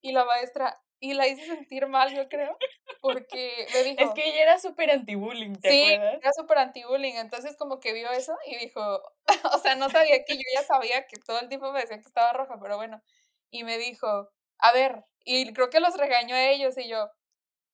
[0.00, 2.56] y la maestra, y la hice sentir mal, yo creo,
[3.00, 4.00] porque me dijo...
[4.02, 6.18] Es que ella era súper anti-bullying, ¿te sí, acuerdas?
[6.22, 8.80] era súper anti-bullying, entonces como que vio eso y dijo,
[9.54, 12.08] o sea, no sabía que yo ya sabía que todo el tiempo me decía que
[12.08, 13.02] estaba roja, pero bueno,
[13.50, 17.10] y me dijo, a ver, y creo que los regañó a ellos y yo...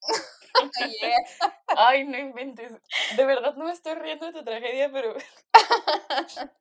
[1.76, 2.72] Ay, no inventes.
[3.16, 5.14] De verdad no me estoy riendo de tu tragedia, pero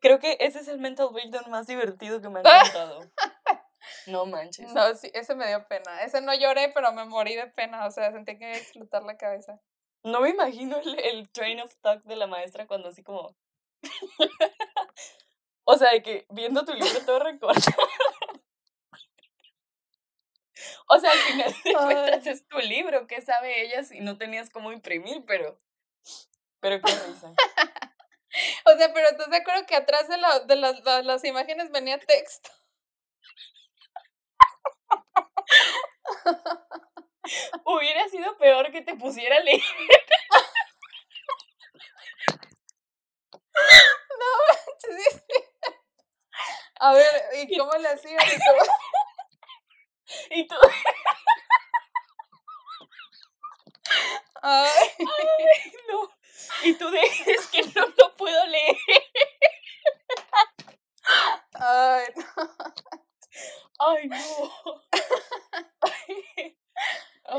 [0.00, 3.00] creo que ese es el mental breakdown más divertido que me han contado.
[4.06, 4.72] No manches.
[4.72, 6.02] No, sí, ese me dio pena.
[6.02, 7.86] Ese no lloré, pero me morí de pena.
[7.86, 9.60] O sea, sentí que me iba a explotar la cabeza.
[10.02, 13.36] No me imagino el, el train of thought de la maestra cuando así como.
[15.64, 17.76] o sea, de que viendo tu libro todo recortado.
[20.86, 24.50] O sea, al final de cuentas es tu libro, ¿qué sabe ella si no tenías
[24.50, 25.24] cómo imprimir?
[25.26, 25.56] Pero,
[26.60, 27.32] pero qué risa.
[28.66, 31.70] o sea, pero ¿estás de acuerdo que atrás de, la, de las, las, las imágenes
[31.70, 32.50] venía texto?
[37.64, 39.60] Hubiera sido peor que te pusiera a leer.
[44.20, 44.26] no,
[44.78, 45.44] sí, sí.
[46.80, 48.18] A ver, ¿y cómo le hacían?
[50.30, 50.54] Y tú.
[54.42, 54.70] Ay.
[54.98, 56.23] Ay, no.
[56.64, 58.76] Y tú dices que no lo puedo leer.
[61.52, 62.56] Ay, no.
[63.78, 64.82] Ay, no.
[65.80, 66.56] Ay.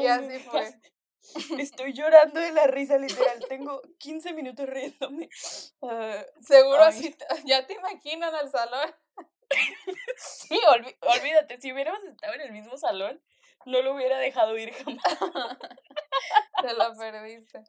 [0.02, 0.74] Y así fue.
[1.60, 3.44] Estoy llorando de la risa, literal.
[3.50, 5.30] Tengo 15 minutos riéndome.
[5.80, 6.90] Uh, seguro Ay.
[6.90, 8.96] así, ya te imaginan al salón.
[10.18, 10.60] Sí,
[11.02, 13.22] olvídate, si hubiéramos estado en el mismo salón,
[13.66, 15.04] no lo hubiera dejado ir jamás.
[16.62, 17.64] Te lo perdiste.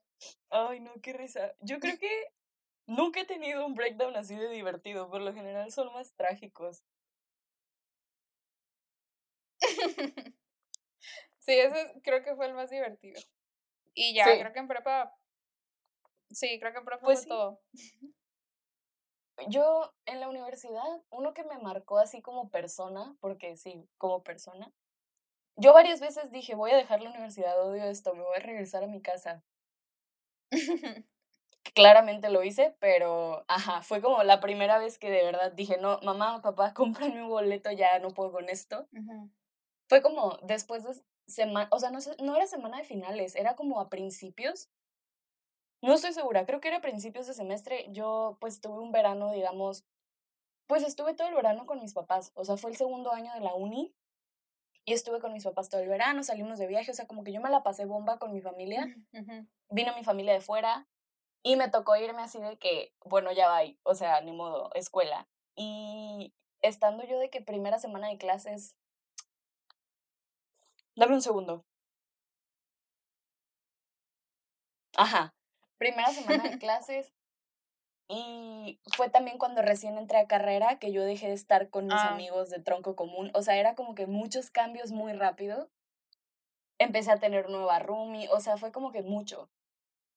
[0.50, 1.54] Ay, no, qué risa.
[1.61, 2.32] Yo creo que
[2.87, 5.11] nunca he tenido un breakdown así de divertido.
[5.11, 6.85] Por lo general son más trágicos.
[11.46, 13.20] Sí, ese creo que fue el más divertido.
[13.94, 14.40] Y ya, sí.
[14.40, 15.16] creo que en prepa.
[16.28, 17.28] Sí, creo que en prepa pues fue sí.
[17.28, 17.61] todo.
[19.48, 24.72] Yo en la universidad, uno que me marcó así como persona, porque sí, como persona,
[25.57, 28.85] yo varias veces dije, voy a dejar la universidad, odio esto, me voy a regresar
[28.85, 29.42] a mi casa.
[31.75, 35.99] Claramente lo hice, pero, ajá, fue como la primera vez que de verdad dije, no,
[36.03, 38.87] mamá, papá, cómprame un boleto, ya no puedo con esto.
[38.92, 39.31] Uh -huh.
[39.88, 43.81] Fue como después de semana, o sea, no, no era semana de finales, era como
[43.81, 44.69] a principios.
[45.83, 47.87] No estoy segura, creo que era a principios de semestre.
[47.90, 49.85] Yo pues tuve un verano, digamos,
[50.66, 52.33] pues estuve todo el verano con mis papás.
[52.35, 53.95] O sea, fue el segundo año de la uni
[54.87, 57.33] y estuve con mis papás todo el verano, salimos de viaje, o sea, como que
[57.33, 58.87] yo me la pasé bomba con mi familia.
[59.12, 59.49] Uh -huh.
[59.68, 60.87] Vino mi familia de fuera
[61.42, 65.29] y me tocó irme así de que, bueno, ya va, o sea, ni modo, escuela.
[65.57, 68.77] Y estando yo de que primera semana de clases...
[70.94, 71.64] Dame un segundo.
[74.96, 75.35] Ajá,
[75.79, 77.12] primera semana de clases.
[78.09, 81.95] Y fue también cuando recién entré a carrera que yo dejé de estar con mis
[81.95, 82.12] ah.
[82.12, 83.31] amigos de tronco común.
[83.35, 85.69] O sea, era como que muchos cambios muy rápido.
[86.79, 89.51] Empecé a tener nueva roomie, o sea, fue como que mucho.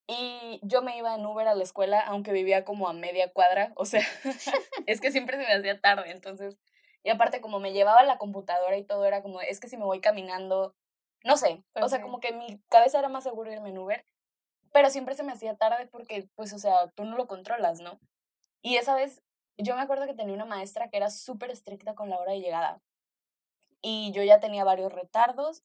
[0.07, 3.71] Y yo me iba en Uber a la escuela, aunque vivía como a media cuadra.
[3.75, 4.01] O sea,
[4.85, 6.57] es que siempre se me hacía tarde, entonces.
[7.03, 9.85] Y aparte, como me llevaba la computadora y todo, era como, es que si me
[9.85, 10.75] voy caminando,
[11.23, 11.63] no sé.
[11.71, 11.83] Okay.
[11.83, 14.05] O sea, como que mi cabeza era más seguro irme en Uber
[14.71, 17.99] pero siempre se me hacía tarde porque, pues, o sea, tú no lo controlas, ¿no?
[18.61, 19.21] Y esa vez
[19.57, 22.39] yo me acuerdo que tenía una maestra que era súper estricta con la hora de
[22.39, 22.81] llegada.
[23.81, 25.63] Y yo ya tenía varios retardos.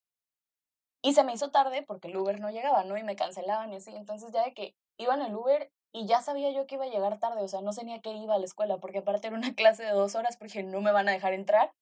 [1.02, 2.96] Y se me hizo tarde porque el Uber no llegaba, ¿no?
[2.96, 3.94] Y me cancelaban y así.
[3.94, 6.88] Entonces ya de que iba en el Uber y ya sabía yo que iba a
[6.88, 7.42] llegar tarde.
[7.42, 9.54] O sea, no sé ni a qué iba a la escuela porque aparte era una
[9.54, 11.72] clase de dos horas porque no me van a dejar entrar.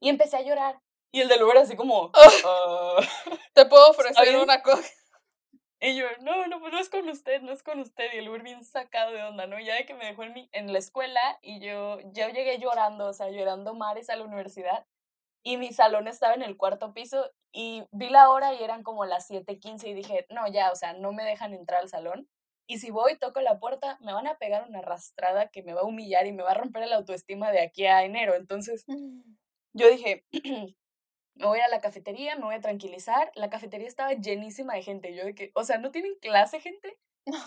[0.00, 0.80] Y empecé a llorar.
[1.12, 2.10] Y el del Uber así como...
[2.14, 2.96] "Ah".
[3.54, 4.88] Te puedo ofrecer una cosa.
[5.82, 8.12] Y yo, no, no, pues no es con usted, no es con usted.
[8.12, 9.58] Y el Uber bien sacado de onda, ¿no?
[9.58, 13.06] Ya de que me dejó en, mi, en la escuela y yo, yo llegué llorando,
[13.06, 14.86] o sea, llorando mares a la universidad.
[15.42, 19.06] Y mi salón estaba en el cuarto piso y vi la hora y eran como
[19.06, 22.28] las 7:15 y dije, no, ya, o sea, no me dejan entrar al salón.
[22.66, 25.80] Y si voy, toco la puerta, me van a pegar una arrastrada que me va
[25.80, 28.34] a humillar y me va a romper la autoestima de aquí a enero.
[28.34, 28.84] Entonces
[29.72, 30.24] yo dije,
[31.34, 33.30] me voy a la cafetería, me voy a tranquilizar.
[33.34, 35.14] La cafetería estaba llenísima de gente.
[35.14, 36.98] Yo de que, o sea, ¿no tienen clase, gente?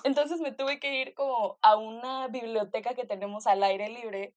[0.03, 4.35] Entonces me tuve que ir como a una biblioteca que tenemos al aire libre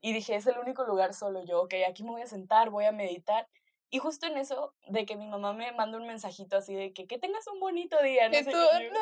[0.00, 2.84] y dije, es el único lugar solo yo, ok, aquí me voy a sentar, voy
[2.86, 3.48] a meditar.
[3.90, 7.06] Y justo en eso, de que mi mamá me manda un mensajito así de que,
[7.06, 9.00] que tengas un bonito día, no sé tú, y yo, "No".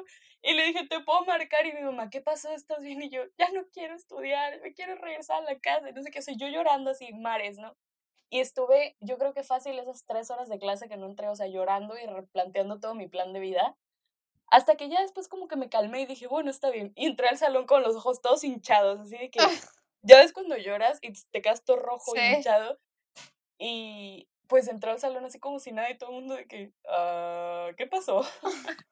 [0.00, 0.04] "No".
[0.42, 1.66] Y le dije, ¿te puedo marcar?
[1.66, 2.50] Y mi mamá, ¿qué pasó?
[2.50, 3.02] ¿Estás bien?
[3.02, 6.22] Y yo, ya no quiero estudiar, me quiero regresar a la casa, no sé qué,
[6.22, 7.76] soy yo llorando así, mares, ¿no?
[8.30, 11.36] Y estuve, yo creo que fácil esas tres horas de clase que no entré, o
[11.36, 13.76] sea, llorando y replanteando todo mi plan de vida.
[14.50, 16.92] Hasta que ya después como que me calmé y dije, bueno, está bien.
[16.96, 19.38] Y entré al salón con los ojos todos hinchados, así de que,
[20.02, 22.78] ya ves cuando lloras y te quedas todo rojo y hinchado.
[23.58, 26.72] Y pues entré al salón así como si nada y todo el mundo de que,
[26.88, 28.22] "Ah, ¿qué pasó?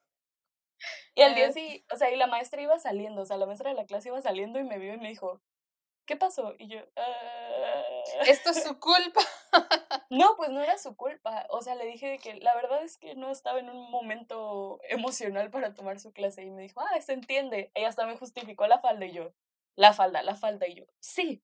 [1.15, 1.53] y al día Eh.
[1.53, 4.09] sí, o sea, y la maestra iba saliendo, o sea, la maestra de la clase
[4.09, 5.41] iba saliendo y me vio y me dijo,
[6.07, 6.55] ¿qué pasó?
[6.59, 7.46] Y yo, "Ah".
[8.27, 9.21] Esto es su culpa.
[10.09, 11.45] No, pues no era su culpa.
[11.49, 14.79] O sea, le dije de que la verdad es que no estaba en un momento
[14.89, 16.43] emocional para tomar su clase.
[16.43, 17.71] Y me dijo, ah, se entiende.
[17.73, 19.33] Ella hasta me justificó la falda y yo,
[19.75, 20.65] la falda, la falda.
[20.67, 21.43] Y yo, sí.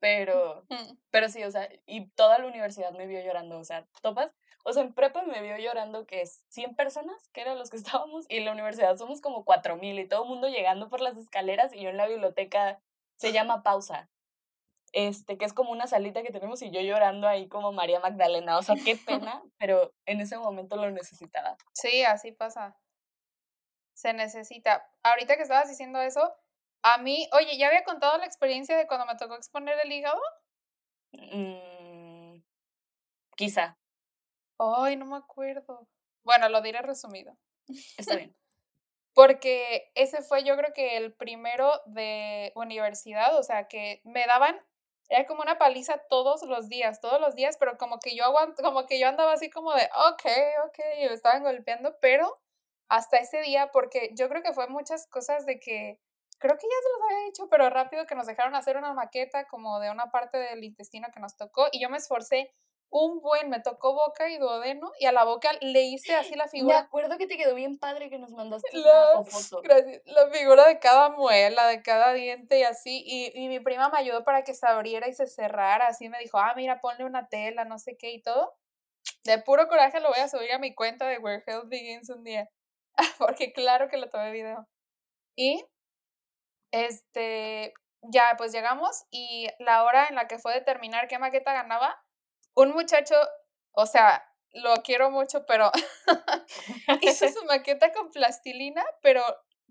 [0.00, 0.66] Pero,
[1.10, 3.58] pero sí, o sea, y toda la universidad me vio llorando.
[3.58, 4.34] O sea, ¿topas?
[4.64, 7.76] O sea, en prepa me vio llorando que es 100 personas, que eran los que
[8.06, 11.18] estábamos, y en la universidad somos como 4000 y todo el mundo llegando por las
[11.18, 12.80] escaleras y yo en la biblioteca,
[13.16, 14.08] se llama pausa
[14.94, 18.58] este, que es como una salita que tenemos y yo llorando ahí como María Magdalena.
[18.58, 21.56] O sea, qué pena, pero en ese momento lo necesitaba.
[21.72, 22.76] Sí, así pasa.
[23.94, 24.88] Se necesita.
[25.02, 26.34] Ahorita que estabas diciendo eso,
[26.82, 30.20] a mí, oye, ¿ya había contado la experiencia de cuando me tocó exponer el hígado?
[31.12, 32.42] Mm,
[33.36, 33.78] quizá,
[34.58, 35.88] Ay, no me acuerdo.
[36.22, 37.36] Bueno, lo diré resumido.
[37.98, 38.34] está bien.
[39.14, 44.58] Porque ese fue yo creo que el primero de universidad, o sea, que me daban,
[45.08, 48.60] era como una paliza todos los días, todos los días, pero como que yo aguant,
[48.60, 50.24] como que yo andaba así como de, ok,
[50.66, 52.40] ok, y me estaban golpeando, pero
[52.88, 56.00] hasta ese día, porque yo creo que fue muchas cosas de que,
[56.38, 59.46] creo que ya se los había dicho, pero rápido que nos dejaron hacer una maqueta
[59.46, 62.52] como de una parte del intestino que nos tocó, y yo me esforcé
[62.96, 66.44] un buen, me tocó boca y duodeno, y a la boca le hice así la
[66.44, 69.62] Me figura acuerdo que te quedó bien padre que nos mandaste la, una foto.
[69.62, 73.02] gracias, la figura de cada muela, de cada diente y así.
[73.04, 75.88] Y, y mi prima me ayudó para que se abriera y se cerrara.
[75.88, 78.54] Así me dijo, ah, mira, ponle una tela, no sé qué y todo.
[79.24, 82.22] De puro coraje lo voy a subir a mi cuenta de Where Health Begins un
[82.22, 82.48] día.
[83.18, 84.68] Porque claro que lo tomé video.
[85.36, 85.64] Y
[86.70, 92.03] este, ya pues llegamos y la hora en la que fue determinar qué maqueta ganaba,
[92.54, 93.14] un muchacho,
[93.72, 95.70] o sea, lo quiero mucho, pero
[97.02, 99.22] hizo su maqueta con plastilina, pero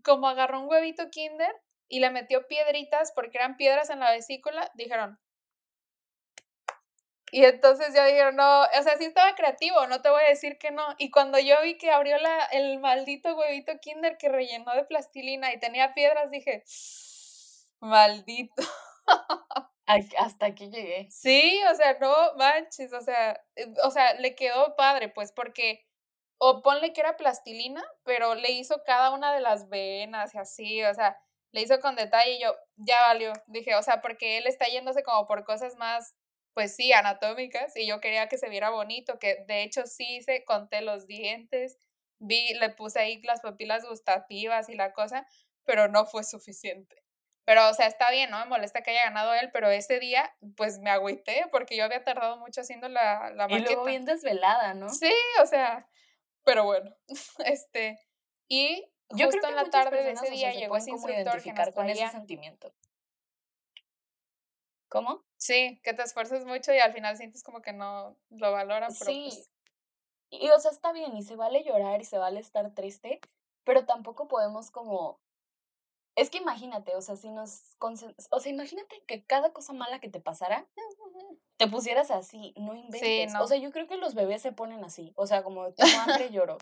[0.04, 1.54] como agarró un huevito kinder
[1.88, 5.19] y le metió piedritas porque eran piedras en la vesícula, dijeron.
[7.32, 10.60] Y entonces ya dijeron, no, o sea, sí estaba creativo, no te voy a decir
[10.60, 10.84] que no.
[11.00, 15.52] Y cuando yo vi que abrió la, el maldito huevito kinder que rellenó de plastilina
[15.52, 16.63] y tenía piedras, dije,
[17.80, 18.62] maldito.
[20.20, 21.08] Hasta aquí llegué.
[21.12, 25.86] Sí, o sea, no manches, o sea, eh, o sea, le quedó padre, pues, porque,
[26.39, 30.84] o ponle que era plastilina, pero le hizo cada una de las venas y así,
[30.86, 31.18] o sea,
[31.54, 35.04] le hizo con detalle y yo, ya valió, dije, o sea, porque él está yéndose
[35.04, 36.16] como por cosas más,
[36.54, 40.46] pues sí, anatómicas, y yo quería que se viera bonito, que de hecho sí hice,
[40.46, 41.80] conté los dientes,
[42.20, 45.28] vi, le puse ahí las papilas gustativas y la cosa,
[45.66, 47.03] pero no fue suficiente.
[47.46, 50.34] Pero, o sea, está bien, no me molesta que haya ganado él, pero ese día,
[50.56, 53.72] pues me agüité porque yo había tardado mucho haciendo la, la Y maqueta.
[53.72, 54.90] luego bien desvelada, ¿no?
[54.90, 55.88] Sí, o sea,
[56.46, 56.96] pero bueno,
[57.46, 58.00] este,
[58.48, 60.78] y Yo justo creo que en la tarde de ese o día sea, se llegó
[60.78, 62.74] ese instructor que nos con ese sentimiento.
[64.90, 65.24] ¿Cómo?
[65.38, 69.12] sí, que te esfuerzas mucho y al final sientes como que no lo valoran, pero
[69.12, 69.28] Sí.
[69.30, 69.50] pues,
[70.30, 73.20] Y o sea, está bien y se vale llorar y se vale estar triste,
[73.64, 75.20] pero tampoco podemos como
[76.15, 77.76] Es que imagínate, o sea, si nos...
[77.80, 80.67] O sea, imagínate que cada cosa mala que te pasara,
[81.58, 83.34] te pusieras así, no inventes.
[83.39, 85.13] O sea, yo creo que los bebés se ponen así.
[85.15, 86.58] O sea, como tengo hambre, lloro.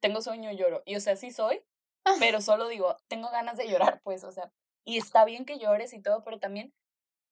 [0.00, 0.82] Tengo sueño, lloro.
[0.86, 1.62] Y o sea, sí soy,
[2.20, 4.52] pero solo digo, tengo ganas de llorar, pues, o sea,
[4.84, 6.72] y está bien que llores y todo, pero también,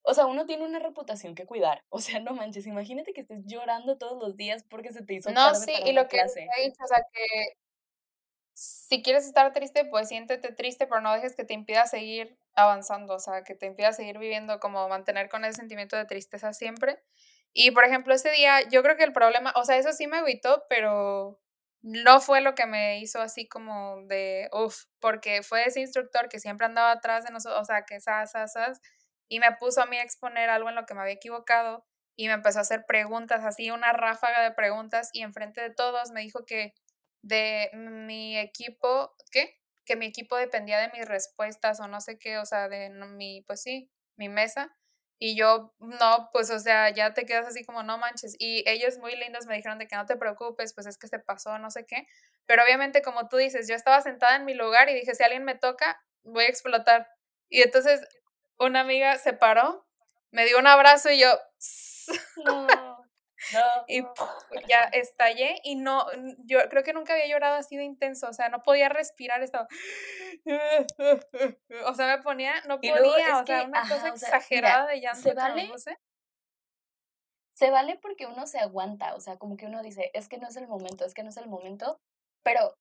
[0.03, 1.85] o sea, uno tiene una reputación que cuidar.
[1.89, 5.31] O sea, no manches, imagínate que estés llorando todos los días porque se te hizo
[5.31, 7.57] no, sí, y lo que he dicho, o sea, que
[8.59, 13.15] si quieres estar triste, pues siéntete triste, pero no dejes que te impida seguir avanzando,
[13.15, 17.01] o sea, que te impida seguir viviendo, como mantener con ese sentimiento de tristeza siempre.
[17.53, 20.17] Y por ejemplo, ese día, yo creo que el problema, o sea, eso sí me
[20.17, 21.41] agüitó, pero
[21.83, 26.41] no fue lo que me hizo así como de, uff, porque fue ese instructor que
[26.41, 28.81] siempre andaba atrás de nosotros, o sea, que esas, esas,
[29.29, 32.27] y me puso a mí a exponer algo en lo que me había equivocado y
[32.27, 36.23] me empezó a hacer preguntas, así una ráfaga de preguntas y enfrente de todos me
[36.23, 36.75] dijo que
[37.23, 39.61] de mi equipo, ¿qué?
[39.85, 43.43] Que mi equipo dependía de mis respuestas o no sé qué, o sea, de mi,
[43.47, 44.75] pues sí, mi mesa.
[45.21, 48.37] Y yo, no, pues, o sea, ya te quedas así como, no manches.
[48.39, 51.19] Y ellos muy lindos me dijeron de que no te preocupes, pues es que se
[51.19, 52.07] pasó, no sé qué.
[52.47, 55.45] Pero obviamente, como tú dices, yo estaba sentada en mi lugar y dije, si alguien
[55.45, 57.09] me toca, voy a explotar.
[57.49, 58.01] Y entonces
[58.59, 59.87] una amiga se paró,
[60.31, 61.39] me dio un abrazo y yo...
[62.45, 62.98] No.
[63.87, 64.03] Y
[64.69, 66.07] ya estallé y no,
[66.39, 69.69] yo creo que nunca había llorado así de intenso, o sea, no podía respirar, estaba,
[71.87, 75.23] o sea, me ponía, no podía, o sea, una cosa exagerada de llanto.
[75.23, 75.71] ¿Se vale?
[77.55, 80.49] Se vale porque uno se aguanta, o sea, como que uno dice, es que no
[80.49, 82.01] es el momento, es que no es el momento,
[82.43, 82.77] pero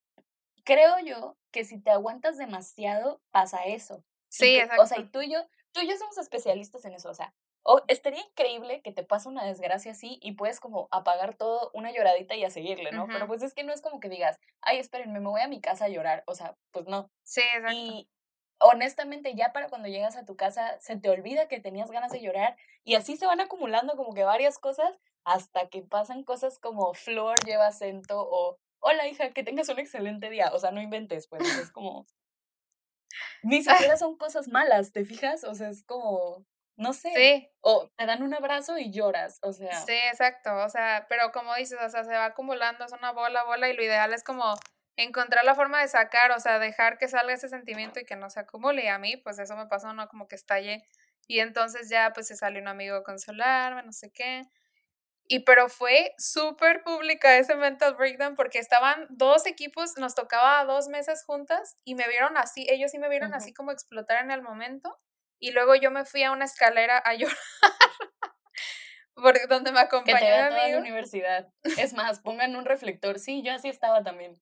[0.63, 4.03] creo yo que si te aguantas demasiado, pasa eso.
[4.29, 4.83] Sí, exacto.
[4.83, 7.33] O sea, y tú y yo, tú y yo somos especialistas en eso, o sea,
[7.63, 11.91] o estaría increíble que te pase una desgracia así y puedes como apagar todo, una
[11.91, 13.07] lloradita y a seguirle, ¿no?
[13.07, 15.59] Pero pues es que no es como que digas, ay, espérenme, me voy a mi
[15.59, 16.23] casa a llorar.
[16.27, 17.11] O sea, pues no.
[17.23, 17.73] Sí, exacto.
[17.73, 18.09] Y
[18.59, 22.21] honestamente, ya para cuando llegas a tu casa, se te olvida que tenías ganas de
[22.21, 26.93] llorar y así se van acumulando como que varias cosas hasta que pasan cosas como
[26.93, 30.51] Flor lleva acento o hola hija, que tengas un excelente día.
[30.53, 32.05] O sea, no inventes, pues es como...
[33.43, 35.43] Ni siquiera son cosas malas, ¿te fijas?
[35.43, 36.45] O sea, es como
[36.77, 37.11] no sé.
[37.15, 37.49] Sí.
[37.61, 39.73] O te dan un abrazo y lloras, o sea.
[39.81, 43.43] Sí, exacto, o sea, pero como dices, o sea, se va acumulando, es una bola,
[43.43, 44.55] bola, y lo ideal es como
[44.95, 48.29] encontrar la forma de sacar, o sea, dejar que salga ese sentimiento y que no
[48.29, 48.85] se acumule.
[48.85, 50.07] Y a mí, pues eso me pasó, ¿no?
[50.07, 50.83] Como que estalle.
[51.27, 54.43] Y entonces ya, pues se salió un amigo a consolarme, no sé qué.
[55.29, 60.87] Y pero fue súper pública ese mental breakdown porque estaban dos equipos, nos tocaba dos
[60.87, 64.41] mesas juntas y me vieron así, ellos sí me vieron así como explotar en el
[64.41, 64.97] momento
[65.39, 67.37] y luego yo me fui a una escalera a llorar.
[69.15, 71.47] Porque donde me acompañó que te vea toda la universidad.
[71.77, 73.17] Es más, pongan un reflector.
[73.17, 74.39] Sí, yo así estaba también.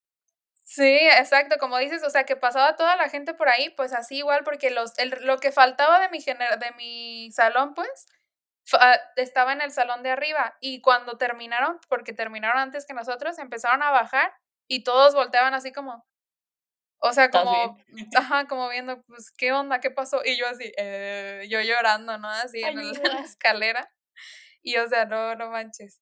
[0.64, 4.18] Sí, exacto, como dices, o sea, que pasaba toda la gente por ahí, pues así
[4.18, 8.08] igual, porque los, el, lo que faltaba de mi, de mi salón, pues,
[8.74, 10.58] ah, estaba en el salón de arriba.
[10.60, 14.34] Y cuando terminaron, porque terminaron antes que nosotros, empezaron a bajar
[14.68, 16.04] y todos volteaban así como,
[17.06, 17.78] o sea, como,
[18.16, 19.80] ajá, como viendo, pues, ¿qué onda?
[19.80, 20.22] ¿Qué pasó?
[20.26, 22.28] Y yo así, eh, yo llorando, ¿no?
[22.30, 23.92] Así en, la escalera.
[24.64, 26.02] Y o sea, no, no manches.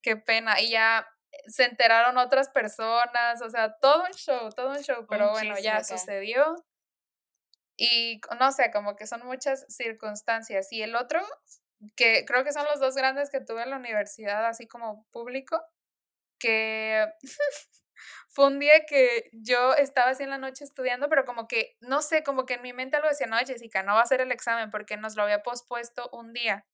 [0.00, 0.60] Qué pena.
[0.60, 1.06] Y ya
[1.46, 5.82] se enteraron otras personas, o sea, todo un show, todo un show, pero bueno, ya
[5.82, 6.54] sucedió.
[7.76, 10.72] Y no sé, como que son muchas circunstancias.
[10.72, 11.20] Y el otro,
[11.96, 15.60] que creo que son los dos grandes que tuve en la universidad, así como público,
[16.38, 17.06] que
[18.28, 22.02] fue un día que yo estaba así en la noche estudiando, pero como que, no
[22.02, 24.32] sé, como que en mi mente algo decía, no, Jessica, no va a hacer el
[24.32, 26.66] examen porque nos lo había pospuesto un día.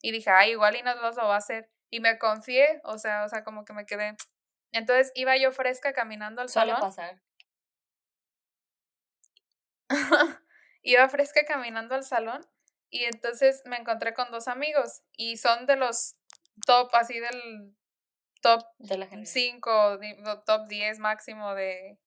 [0.00, 1.70] Y dije, ah, igual y nos lo va a hacer.
[1.90, 4.16] Y me confié, o sea, o sea, como que me quedé.
[4.72, 6.80] Entonces iba yo fresca caminando al salón.
[6.80, 7.22] pasar.
[10.82, 12.46] iba fresca caminando al salón
[12.90, 16.16] y entonces me encontré con dos amigos y son de los
[16.66, 17.76] top así del
[18.48, 18.64] top
[19.24, 19.98] 5,
[20.46, 21.98] top 10 máximo de,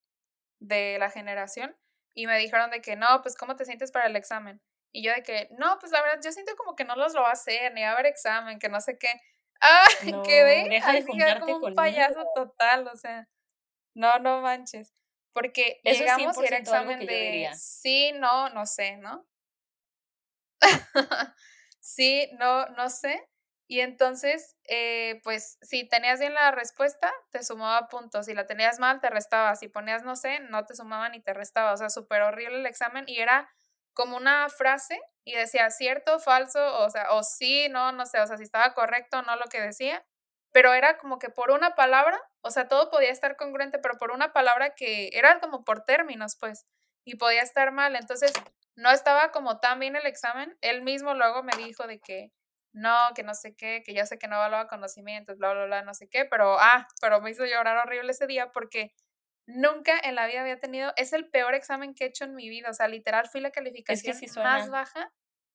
[0.59, 1.75] de la generación.
[2.15, 4.61] Y me dijeron de que no, pues ¿cómo te sientes para el examen?
[4.93, 7.21] Y yo de que, no, pues la verdad, yo siento como que no los lo
[7.21, 9.09] va a hacer, ni va a haber examen, que no sé qué.
[9.63, 11.05] Ah, no, quedé deja de
[11.39, 13.29] como un payaso total, o sea,
[13.93, 14.91] no, no manches.
[15.33, 19.27] Porque llegamos y era examen de sí, no, no sé, ¿no?
[21.79, 23.23] sí, no, no sé.
[23.71, 28.25] Y entonces, eh, pues si tenías bien la respuesta, te sumaba puntos.
[28.25, 29.55] Si la tenías mal, te restaba.
[29.55, 31.71] Si ponías no sé, no te sumaba ni te restaba.
[31.71, 33.49] O sea, súper horrible el examen y era
[33.93, 38.27] como una frase y decía cierto, falso, o sea, o sí, no, no sé, o
[38.27, 40.03] sea, si estaba correcto no lo que decía.
[40.51, 44.11] Pero era como que por una palabra, o sea, todo podía estar congruente, pero por
[44.11, 46.65] una palabra que era como por términos, pues.
[47.05, 47.95] y podía estar mal.
[47.95, 48.33] Entonces,
[48.75, 50.57] no estaba como tan bien el examen.
[50.59, 52.31] Él mismo luego me dijo de que
[52.73, 55.81] no, que no sé qué, que ya sé que no evaluaba conocimientos, bla, bla, bla,
[55.83, 58.93] no sé qué, pero, ah, pero me hizo llorar horrible ese día porque
[59.45, 62.49] nunca en la vida había tenido, es el peor examen que he hecho en mi
[62.49, 65.11] vida, o sea, literal fui la calificación más baja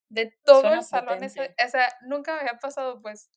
[0.09, 1.29] de todo el salón, o
[1.69, 3.31] sea, nunca me había pasado pues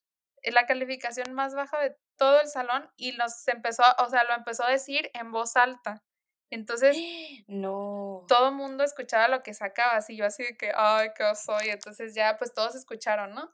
[0.43, 4.63] la calificación más baja de todo el salón y nos empezó, o sea, lo empezó
[4.63, 6.03] a decir en voz alta.
[6.51, 6.97] Entonces,
[7.47, 8.25] no.
[8.27, 11.69] Todo el mundo escuchaba lo que sacaba, así yo así de que, ay, qué soy.
[11.69, 13.51] Entonces ya, pues todos escucharon, ¿no?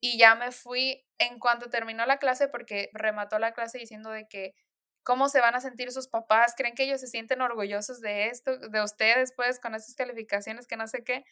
[0.00, 4.28] Y ya me fui en cuanto terminó la clase, porque remató la clase diciendo de
[4.28, 4.54] que,
[5.02, 6.54] ¿cómo se van a sentir sus papás?
[6.56, 10.76] ¿Creen que ellos se sienten orgullosos de esto, de ustedes, pues, con esas calificaciones que
[10.76, 11.24] no sé qué?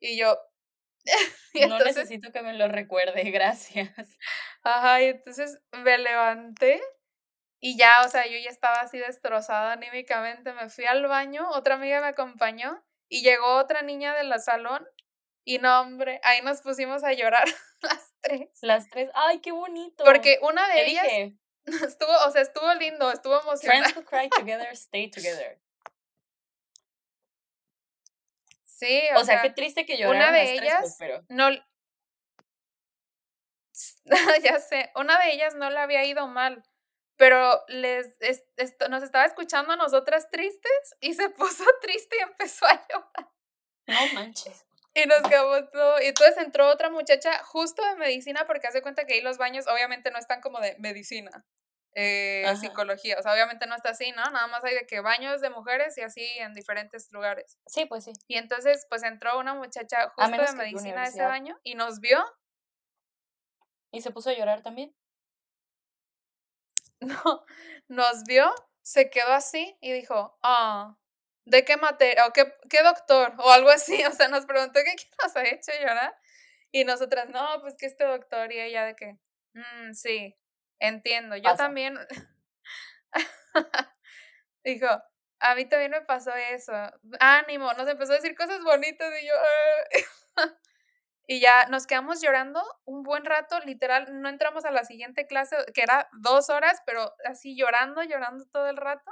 [0.00, 0.38] Y yo...
[1.68, 4.18] no necesito que me lo recuerde, gracias.
[4.62, 6.80] Ajá, y entonces me levanté
[7.64, 10.52] y ya, o sea, yo ya estaba así destrozada anímicamente.
[10.52, 14.84] Me fui al baño, otra amiga me acompañó y llegó otra niña de la salón.
[15.44, 17.46] Y no, hombre, ahí nos pusimos a llorar
[17.82, 18.48] las tres.
[18.62, 20.04] Las tres, ay, qué bonito.
[20.04, 21.06] Porque una de ellas
[21.86, 23.90] estuvo, o sea, estuvo lindo, estuvo emocionante.
[23.90, 25.60] Friends who cry together stay together.
[28.64, 31.24] Sí, o, sea, qué triste que lloraran Una de pues, ellas pero...
[31.28, 31.50] no
[34.42, 36.62] ya sé, una de ellas no le había ido mal,
[37.16, 38.18] pero les
[38.90, 43.30] nos estaba escuchando a nosotras tristes y se puso triste y empezó a llorar.
[43.86, 44.66] No manches.
[44.94, 46.00] Y nos quedamos todo.
[46.02, 49.66] Y entonces entró otra muchacha justo de medicina, porque hace cuenta que ahí los baños
[49.66, 51.44] obviamente no están como de medicina,
[51.94, 53.16] eh, psicología.
[53.18, 54.22] O sea, obviamente no está así, ¿no?
[54.24, 57.58] Nada más hay de que baños de mujeres y así en diferentes lugares.
[57.66, 58.12] Sí, pues sí.
[58.28, 62.22] Y entonces, pues entró una muchacha justo de medicina a ese baño y nos vio.
[63.90, 64.94] ¿Y se puso a llorar también?
[67.24, 67.44] no,
[67.88, 70.96] nos vio, se quedó así y dijo, ah,
[71.44, 72.26] ¿de qué materia?
[72.26, 73.34] ¿O qué, qué doctor?
[73.38, 76.14] O algo así, o sea, nos preguntó qué nos ha hecho llorar.
[76.70, 79.18] Y nosotras, no, pues que este doctor y ella de que,
[79.54, 80.36] mm, sí,
[80.78, 81.36] entiendo.
[81.36, 81.98] Yo también,
[84.64, 84.88] dijo,
[85.40, 86.72] a mí también me pasó eso.
[87.20, 89.34] Ánimo, nos empezó a decir cosas bonitas y yo,
[91.26, 95.56] y ya nos quedamos llorando un buen rato, literal, no entramos a la siguiente clase,
[95.74, 99.10] que era dos horas, pero así llorando, llorando todo el rato.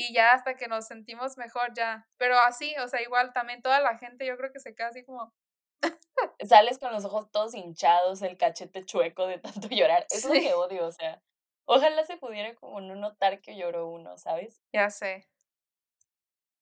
[0.00, 2.06] Y ya hasta que nos sentimos mejor ya.
[2.18, 5.04] Pero así, o sea, igual también toda la gente yo creo que se queda así
[5.04, 5.34] como...
[6.48, 10.06] Sales con los ojos todos hinchados, el cachete chueco de tanto llorar.
[10.10, 11.20] Eso es lo que odio, o sea.
[11.66, 14.62] Ojalá se pudiera como no notar que lloró uno, ¿sabes?
[14.72, 15.28] Ya sé.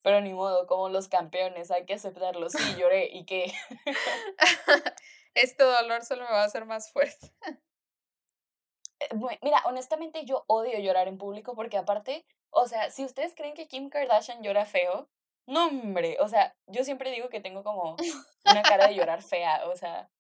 [0.03, 2.49] Pero ni modo, como los campeones, hay que aceptarlo.
[2.49, 3.53] Sí, lloré y qué.
[5.35, 7.35] este dolor solo me va a hacer más fuerte.
[9.01, 9.09] Eh,
[9.43, 13.69] mira, honestamente yo odio llorar en público porque aparte, o sea, si ustedes creen que
[13.69, 15.09] Kim Kardashian llora feo,
[15.47, 17.97] no hombre, o sea, yo siempre digo que tengo como
[18.45, 20.11] una cara de llorar fea, o sea,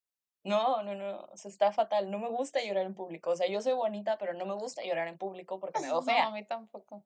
[0.45, 3.49] no, no, no, o sea, está fatal, no me gusta llorar en público, o sea,
[3.49, 6.24] yo soy bonita, pero no me gusta llorar en público porque me veo fea.
[6.24, 7.05] No, a mí tampoco.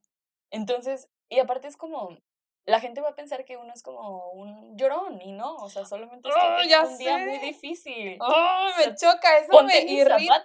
[0.51, 2.18] Entonces, y aparte es como,
[2.66, 5.85] la gente va a pensar que uno es como un llorón y no, o sea,
[5.87, 8.18] solamente es oh, un día muy difícil.
[8.21, 10.45] Oh, me choca, eso me irrita.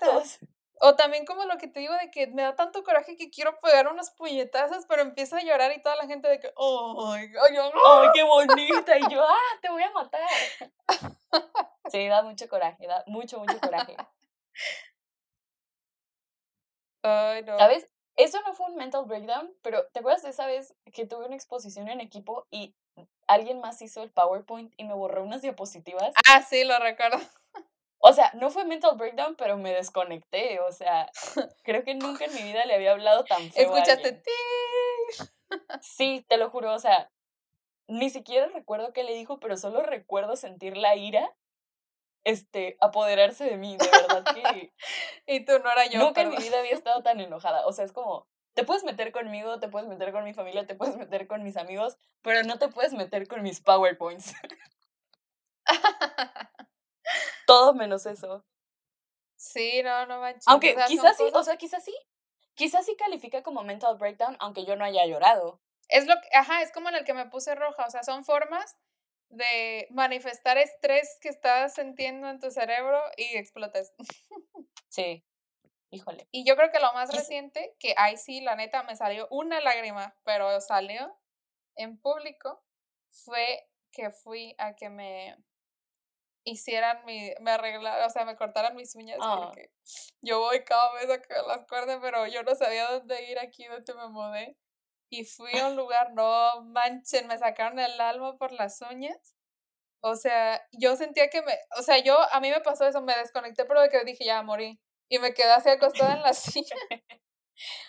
[0.82, 3.60] O también como lo que te digo de que me da tanto coraje que quiero
[3.60, 7.58] pegar unas puñetazas, pero empiezo a llorar y toda la gente de que, ay, ay,
[7.58, 8.98] ay, qué bonita.
[8.98, 10.22] Y yo, ah, te voy a matar.
[11.92, 13.96] Sí, da mucho coraje, da mucho, mucho coraje.
[17.04, 17.58] Ay, no.
[17.58, 17.88] ¿Sabes?
[18.18, 21.36] Eso no fue un mental breakdown, pero ¿te acuerdas de esa vez que tuve una
[21.36, 22.76] exposición en equipo y
[23.28, 26.14] alguien más hizo el PowerPoint y me borró unas diapositivas?
[26.28, 27.18] Ah, sí, lo recuerdo.
[28.08, 30.60] O sea, no fue mental breakdown, pero me desconecté.
[30.60, 31.10] O sea,
[31.64, 33.74] creo que nunca en mi vida le había hablado tan feo.
[33.76, 34.22] Escuchaste.
[35.82, 36.72] Sí, te lo juro.
[36.74, 37.10] O sea,
[37.88, 41.36] ni siquiera recuerdo qué le dijo, pero solo recuerdo sentir la ira
[42.26, 44.74] este, apoderarse de mí, de verdad que...
[45.28, 46.00] y tú no era yo.
[46.00, 49.12] Nunca en mi vida había estado tan enojada, o sea, es como, te puedes meter
[49.12, 52.58] conmigo, te puedes meter con mi familia, te puedes meter con mis amigos, pero no
[52.58, 54.34] te puedes meter con mis PowerPoints.
[57.46, 58.46] Todo menos eso.
[59.36, 60.48] Sí, no, no manches.
[60.48, 61.96] Aunque quizás sí, o sea, quizás sí.
[62.56, 65.62] Quizás sí califica como mental breakdown, aunque yo no haya llorado.
[65.90, 68.24] Es lo que, ajá, es como en el que me puse roja, o sea, son
[68.24, 68.78] formas
[69.30, 73.94] de manifestar estrés que estás sintiendo en tu cerebro y explotas.
[74.88, 75.26] Sí,
[75.90, 76.26] híjole.
[76.32, 79.60] Y yo creo que lo más reciente, que ahí sí, la neta, me salió una
[79.60, 81.20] lágrima, pero salió
[81.76, 82.64] en público,
[83.12, 85.36] fue que fui a que me
[86.46, 89.42] hicieran mi, me arreglaran, o sea, me cortaran mis uñas, ah.
[89.44, 89.72] porque
[90.22, 93.66] yo voy cada vez a que las corten, pero yo no sabía dónde ir aquí
[93.66, 94.58] donde me mudé.
[95.10, 99.36] y fui a un lugar, no manchen, me sacaron el alma por las uñas.
[100.02, 103.16] O sea, yo sentía que me, o sea, yo, a mí me pasó eso, me
[103.18, 104.80] desconecté, pero de que dije, ya morí.
[105.10, 106.76] Y me quedé así acostada en la silla.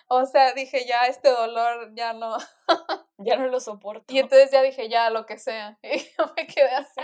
[0.08, 2.38] O sea, dije, ya este dolor, ya no.
[3.18, 4.14] Ya no lo soporto.
[4.14, 5.76] Y entonces ya dije, ya, lo que sea.
[5.82, 7.00] Y yo me quedé así.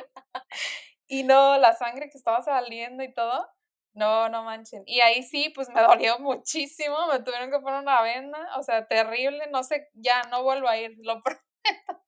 [1.13, 3.47] Y no, la sangre que estaba saliendo y todo,
[3.93, 4.83] no, no manchen.
[4.87, 8.89] Y ahí sí, pues me dolió muchísimo, me tuvieron que poner una venda, o sea,
[8.89, 12.03] terrible, no sé, ya no vuelvo a ir, lo prometo.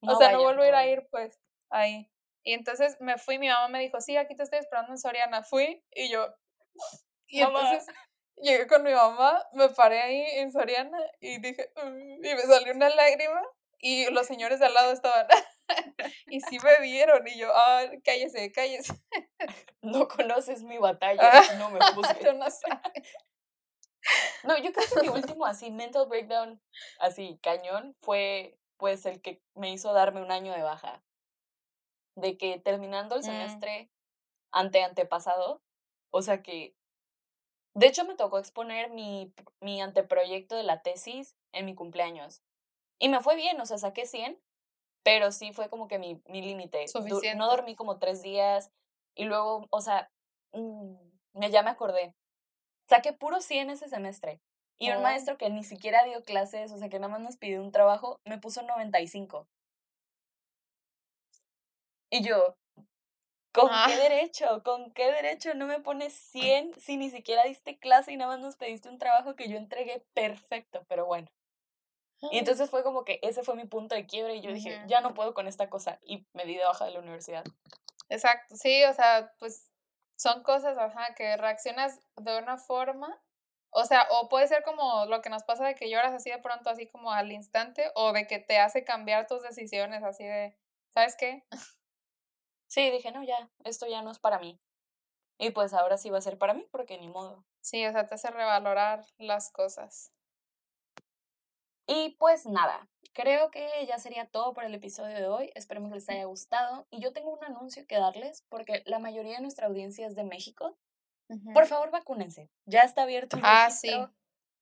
[0.00, 1.38] o sea, no vuelvo a ir a ir, pues,
[1.70, 2.10] ahí.
[2.42, 5.44] Y entonces me fui, mi mamá me dijo, sí, aquí te estoy esperando en Soriana.
[5.44, 6.26] Fui y yo,
[7.28, 7.86] y entonces
[8.34, 12.74] llegué con mi mamá, me paré ahí en Soriana y dije, mm", y me salió
[12.74, 13.42] una lágrima
[13.78, 15.28] y los señores de al lado estaban,
[16.28, 18.94] y sí me vieron y yo, ah, cállese, cállese.
[19.82, 22.32] No conoces mi batalla, no me puse.
[22.34, 22.46] no
[24.44, 26.60] No, yo creo que mi último así mental breakdown,
[26.98, 31.02] así cañón, fue pues el que me hizo darme un año de baja.
[32.16, 33.24] De que terminando el Mm.
[33.24, 33.90] semestre
[34.52, 35.62] ante antepasado,
[36.10, 36.74] o sea que
[37.74, 42.42] de hecho me tocó exponer mi, mi anteproyecto de la tesis en mi cumpleaños.
[42.98, 44.38] Y me fue bien, o sea, saqué 100,
[45.02, 46.86] pero sí fue como que mi, mi límite.
[47.36, 48.70] No dormí como tres días
[49.14, 50.10] y luego, o sea,
[50.52, 50.94] mm,
[51.34, 52.14] me- ya me acordé.
[52.88, 54.40] Saqué puro 100 ese semestre.
[54.78, 55.02] Y un Oh.
[55.02, 58.20] maestro que ni siquiera dio clases, o sea, que nada más nos pidió un trabajo,
[58.24, 59.46] me puso 95.
[62.10, 62.56] Y yo,
[63.52, 63.86] ¿con Ah.
[63.88, 64.62] qué derecho?
[64.64, 68.40] ¿Con qué derecho no me pones 100 si ni siquiera diste clase y nada más
[68.40, 70.84] nos pediste un trabajo que yo entregué perfecto?
[70.88, 71.28] Pero bueno.
[72.30, 75.00] Y entonces fue como que ese fue mi punto de quiebre y yo dije, ya
[75.00, 75.98] no puedo con esta cosa.
[76.02, 77.44] Y me di de baja de la universidad.
[78.10, 79.70] Exacto, sí, o sea, pues
[80.16, 83.22] son cosas, ajá, que reaccionas de una forma,
[83.70, 86.38] o sea, o puede ser como lo que nos pasa de que lloras así de
[86.38, 90.58] pronto, así como al instante, o de que te hace cambiar tus decisiones, así de,
[90.90, 91.44] ¿sabes qué?
[92.66, 94.60] Sí, dije, no, ya, esto ya no es para mí.
[95.38, 97.44] Y pues ahora sí va a ser para mí porque ni modo.
[97.62, 100.12] Sí, o sea, te hace revalorar las cosas.
[101.90, 105.50] Y pues nada, creo que ya sería todo por el episodio de hoy.
[105.56, 106.86] Esperemos les haya gustado.
[106.88, 110.22] Y yo tengo un anuncio que darles porque la mayoría de nuestra audiencia es de
[110.22, 110.78] México.
[111.52, 112.48] Por favor, vacúnense.
[112.64, 113.90] Ya está abierto el Ah, sí,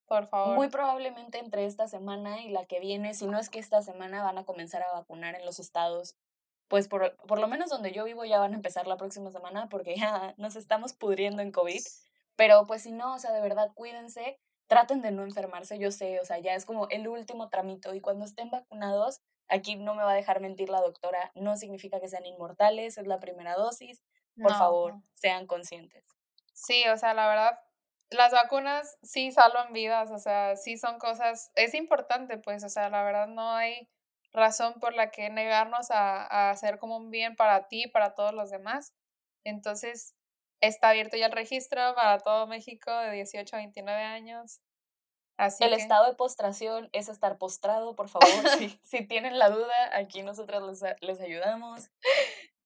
[0.07, 0.55] por favor.
[0.55, 4.23] Muy probablemente entre esta semana y la que viene, si no es que esta semana
[4.23, 6.17] van a comenzar a vacunar en los estados.
[6.69, 9.69] Pues por, por lo menos donde yo vivo ya van a empezar la próxima semana
[9.69, 11.83] porque ya nos estamos pudriendo en COVID.
[12.37, 16.21] Pero pues si no, o sea, de verdad cuídense, traten de no enfermarse, yo sé,
[16.21, 20.05] o sea, ya es como el último tramito y cuando estén vacunados, aquí no me
[20.05, 24.03] va a dejar mentir la doctora, no significa que sean inmortales, es la primera dosis,
[24.41, 26.05] por No, favor, sean conscientes.
[26.53, 27.59] Sí, o sea, la verdad,
[28.11, 32.91] las vacunas sí salvan vidas, o sea, sí son cosas, es importante, pues, o sea,
[32.91, 33.89] la verdad no hay
[34.33, 38.15] razón por la que negarnos a, a hacer como un bien para ti y para
[38.15, 38.95] todos los demás.
[39.45, 40.15] Entonces,
[40.61, 44.61] está abierto ya el registro para todo México de 18 a 29 años.
[45.37, 48.29] Así el que, estado de postración es estar postrado, por favor.
[48.59, 51.91] si, si tienen la duda, aquí nosotras les, les ayudamos.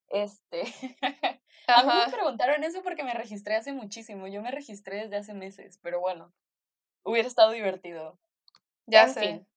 [0.09, 0.63] Este.
[1.67, 4.27] a mí me preguntaron eso porque me registré hace muchísimo.
[4.27, 6.33] Yo me registré desde hace meses, pero bueno,
[7.05, 8.19] hubiera estado divertido.
[8.87, 9.21] ya en sé.
[9.21, 9.49] fin.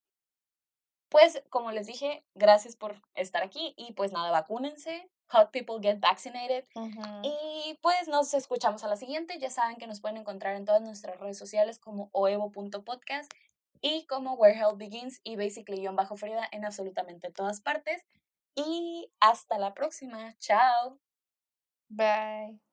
[1.10, 5.10] Pues, como les dije, gracias por estar aquí y pues nada, vacúnense.
[5.28, 6.66] Hot people get vaccinated.
[7.24, 9.40] Y pues nos escuchamos a la siguiente.
[9.40, 13.32] Ya saben que nos pueden encontrar en todas nuestras redes sociales como oevo.podcast
[13.82, 18.06] y como Where Health Begins y basically Guión Bajo Frida en absolutamente todas partes.
[18.56, 20.36] Y hasta la próxima.
[20.40, 21.00] Chao.
[21.90, 22.65] Bye.